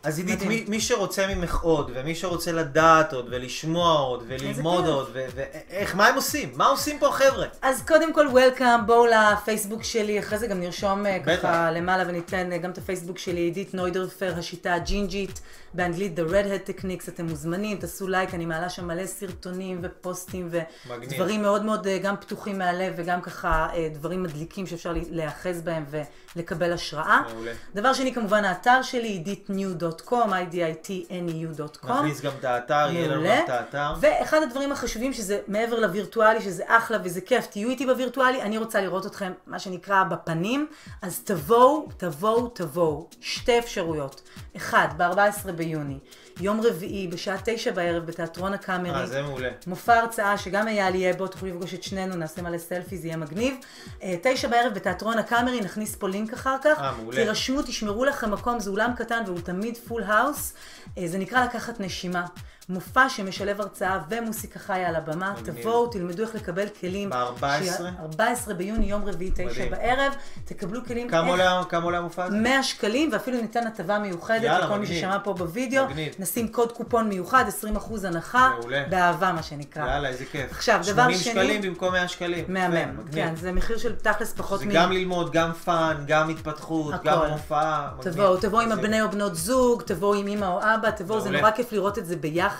[0.02, 0.42] אז עידית.
[0.42, 4.86] מי, מי שרוצה ממך עוד, ומי שרוצה לדעת עוד, ולשמוע עוד, וללמוד.
[4.86, 6.52] עוד, ואיך, מה הם עושים?
[6.56, 7.46] מה עושים פה החבר'ה?
[7.62, 11.38] אז קודם כל, וולקאם, בואו לפייסבוק שלי, אחרי זה גם נרשום אה, בטח.
[11.42, 15.40] ככה למעלה וניתן אה, גם את הפייסבוק שלי, עידית נוידרפר, השיטה הג'ינג'ית,
[15.74, 20.48] באנגלית The Red Hat Techniques, אתם מוזמנים, תעשו לייק, אני מעלה שם מלא סרטונים ופוסטים.
[21.02, 25.84] ודברים מאוד מאוד אה, גם פתוחים מהלב וגם ככה דברים מדליקים שאפשר לה- להיאחז בהם
[26.36, 27.20] ולקבל השראה.
[27.32, 27.52] מעולה.
[27.74, 29.18] דבר שני, כמובן, האתר שלי,
[29.90, 31.92] iditnew.com, iditneu.com.
[31.92, 33.24] נכניס גם את האתר, יהיה לנו.
[33.26, 33.94] גם את האתר.
[34.00, 38.80] ואחד הדברים החשובים שזה מעבר לווירטואלי, שזה אחלה וזה כיף, תהיו איתי בווירטואלי, אני רוצה
[38.80, 40.66] לראות אתכם, מה שנקרא, בפנים,
[41.02, 43.08] אז תבואו, תבואו, תבואו.
[43.20, 44.22] שתי אפשרויות.
[44.56, 45.98] אחד, ב-14 ביוני,
[46.40, 48.90] יום רביעי, בשעה תשע בערב, בתיאטרון הקאמרי.
[48.90, 49.48] אה, זה מעולה.
[49.66, 53.16] מופע הרצאה שגם אייל יהיה בו, תוכלו לפגוש את שנינו, נעשה מלא סלפי, זה יהיה
[53.16, 53.54] מגניב.
[54.02, 56.78] אה, תשע בערב בתיאטרון הקאמרי, נכניס פה לינק אחר כך.
[56.78, 57.16] אה, מעולה.
[57.16, 60.54] תירשמו, תשמרו לכם מקום, זה אולם קטן והוא תמיד full house.
[60.98, 62.26] אה, זה נקרא לקחת נשימה.
[62.70, 65.34] מופע שמשלב הרצאה ומוסיקה חיה על הבמה.
[65.44, 67.10] תבואו, תלמדו איך לקבל כלים.
[67.10, 67.46] ב-14?
[67.58, 69.70] שיהיה- 14 ביוני, יום רביעי, תשע מדהים.
[69.70, 70.12] בערב.
[70.44, 72.36] תקבלו כלים כמה עולה- המופע הזה?
[72.36, 74.86] 100 שקלים, ואפילו ניתן הטבה מיוחדת לכל מי.
[74.86, 75.84] ששמע פה בווידאו.
[76.18, 78.82] נשים קוד קופון מיוחד, 20% הנחה, מעולה.
[78.90, 79.86] באהבה מה שנקרא.
[79.86, 80.50] יאללה, איזה כיף.
[80.50, 82.44] עכשיו, דבר 80 שני- שקלים במקום 100 שקלים.
[82.48, 82.96] מהמם.
[83.12, 84.70] כן, זה מחיר של תכלס פחות זה מ...
[84.72, 86.94] גם ללמוד, גם fun, גם התפתחות.
[87.04, 87.80] גם מופע.
[88.00, 91.30] תבואו, תבואו עם הבני או בנות זוג, תבואו עם אמא או אבא, תבואו, זה.
[91.30, 92.59] נורא כיף לראות את זה ביחד.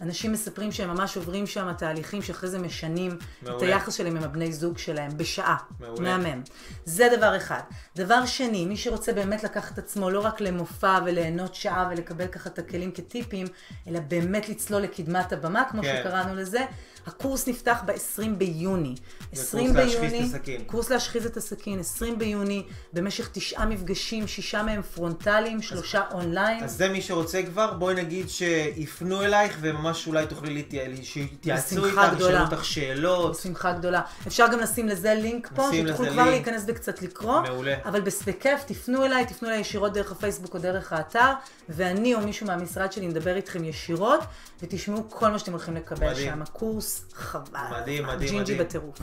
[0.00, 3.66] אנשים מספרים שהם ממש עוברים שם תהליכים שאחרי זה משנים את מעולה.
[3.66, 5.56] היחס שלהם עם הבני זוג שלהם, בשעה.
[5.80, 6.16] מעולה.
[6.16, 6.42] מהמם.
[6.84, 7.60] זה דבר אחד.
[7.96, 12.48] דבר שני, מי שרוצה באמת לקחת את עצמו לא רק למופע וליהנות שעה ולקבל ככה
[12.50, 13.46] את הכלים כטיפים,
[13.88, 15.96] אלא באמת לצלול לקדמת הבמה, כמו כן.
[16.00, 16.60] שקראנו לזה,
[17.06, 18.94] הקורס נפתח ב-20 ביוני.
[19.32, 20.64] זה 20 קורס להשחיז ביוני, את הסכין.
[20.66, 26.64] קורס להשחיז את הסכין, 20 ביוני, במשך תשעה מפגשים, שישה מהם פרונטליים, שלושה אונליין.
[26.64, 32.20] אז זה מי שרוצה כבר, בואי נגיד שיפנו אלייך וממש אולי תוכלי בשמחה איתך.
[32.20, 33.36] ישאלו אותך שאלות.
[33.36, 34.00] בשמחה גדולה.
[34.26, 36.28] אפשר גם לשים לזה לינק פה, שתוכלו כבר לינק.
[36.28, 37.40] להיכנס וקצת לקרוא.
[37.40, 37.74] מעולה.
[37.84, 41.32] אבל בכיף, תפנו אליי, תפנו אליי ישירות דרך הפייסבוק או דרך האתר,
[41.68, 44.20] ואני או מישהו מהמשרד שלי נדבר איתכם ישירות,
[44.62, 46.32] ותשמעו כל מה שאתם הולכים לקבל מדהים.
[46.32, 46.42] שם.
[46.42, 47.60] הקורס חבל.
[47.80, 48.58] מדהים, מדהים, ג'ינג'י מדהים.
[48.68, 48.98] בטירוף.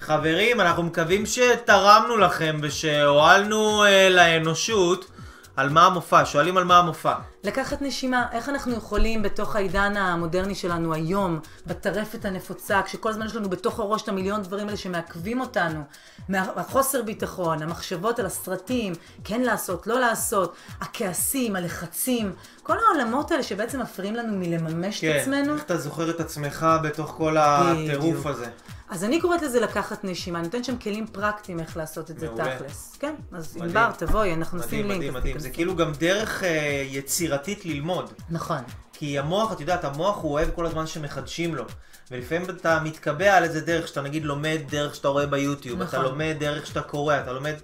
[0.00, 5.11] חברים, אנחנו מקווים שתרמנו לכם ושהועלנו אה, לאנושות
[5.56, 6.24] על מה המופע.
[6.24, 7.14] שואלים על מה המופע.
[7.44, 13.36] לקחת נשימה, איך אנחנו יכולים בתוך העידן המודרני שלנו היום, בטרפת הנפוצה, כשכל הזמן יש
[13.36, 15.82] לנו בתוך הראש את המיליון דברים האלה שמעכבים אותנו,
[16.28, 18.92] מה- החוסר ביטחון, המחשבות על הסרטים,
[19.24, 22.32] כן לעשות, לא לעשות, הכעסים, הלחצים,
[22.62, 25.54] כל העולמות האלה שבעצם מפריעים לנו מלממש את כן, עצמנו.
[25.54, 28.26] איך אתה זוכר את עצמך בתוך כל הטירוף.
[28.26, 28.46] הזה.
[28.92, 32.26] אז אני קוראת לזה לקחת נשימה, אני נותנת שם כלים פרקטיים איך לעשות את זה
[32.26, 32.56] מעולה.
[32.56, 32.96] תכלס.
[33.00, 33.76] כן, אז מדהים.
[33.76, 34.98] ענבר, תבואי, אנחנו נשים מדהים, לינק.
[34.98, 35.26] מדהים, מדהים.
[35.26, 35.48] תיכנסי.
[35.48, 38.12] זה כאילו גם דרך אה, יצירתית ללמוד.
[38.30, 38.58] נכון.
[38.92, 41.64] כי המוח, את יודעת, המוח הוא אוהב כל הזמן שמחדשים לו.
[42.10, 46.00] ולפעמים אתה מתקבע על איזה דרך שאתה נגיד לומד דרך שאתה רואה ביוטיוב, נכון.
[46.00, 47.54] אתה לומד דרך שאתה קורא, אתה לומד...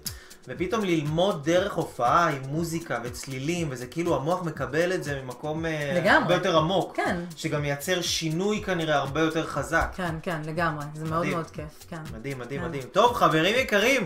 [0.49, 5.91] ופתאום ללמוד דרך הופעה עם מוזיקה וצלילים, וזה כאילו המוח מקבל את זה ממקום אה,
[5.95, 6.09] לגמרי.
[6.09, 6.95] הרבה יותר עמוק.
[6.95, 7.15] כן.
[7.35, 9.93] שגם מייצר שינוי כנראה הרבה יותר חזק.
[9.95, 10.85] כן, כן, לגמרי.
[10.93, 11.33] זה מאוד מדהים.
[11.33, 12.01] מאוד כיף, כן.
[12.17, 12.67] מדהים, מדהים, כן.
[12.67, 12.83] מדהים.
[12.91, 14.03] טוב, חברים יקרים,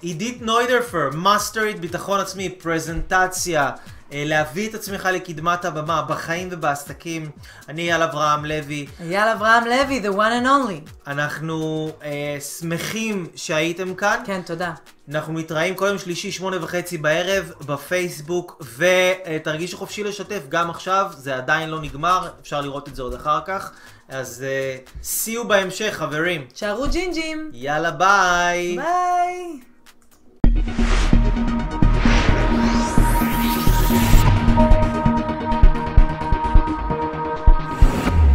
[0.00, 3.70] עידית נוידרפר, מאסטרית ביטחון עצמי, פרזנטציה,
[4.12, 7.30] אה, להביא את עצמך לקדמת הבמה, בחיים ובעסקים.
[7.68, 8.86] אני אייל אברהם לוי.
[9.00, 10.90] אייל אברהם לוי, the one and only.
[11.06, 14.22] אנחנו אה, שמחים שהייתם כאן.
[14.26, 14.72] כן, תודה.
[15.08, 21.36] אנחנו מתראים כל יום שלישי, שמונה וחצי בערב, בפייסבוק, ותרגישו חופשי לשתף גם עכשיו, זה
[21.36, 23.72] עדיין לא נגמר, אפשר לראות את זה עוד אחר כך.
[24.10, 26.46] אז אה, see you בהמשך, חברים.
[26.54, 27.50] תישארו ג'ינג'ים.
[27.52, 28.76] יאללה, ביי.
[28.76, 29.60] ביי.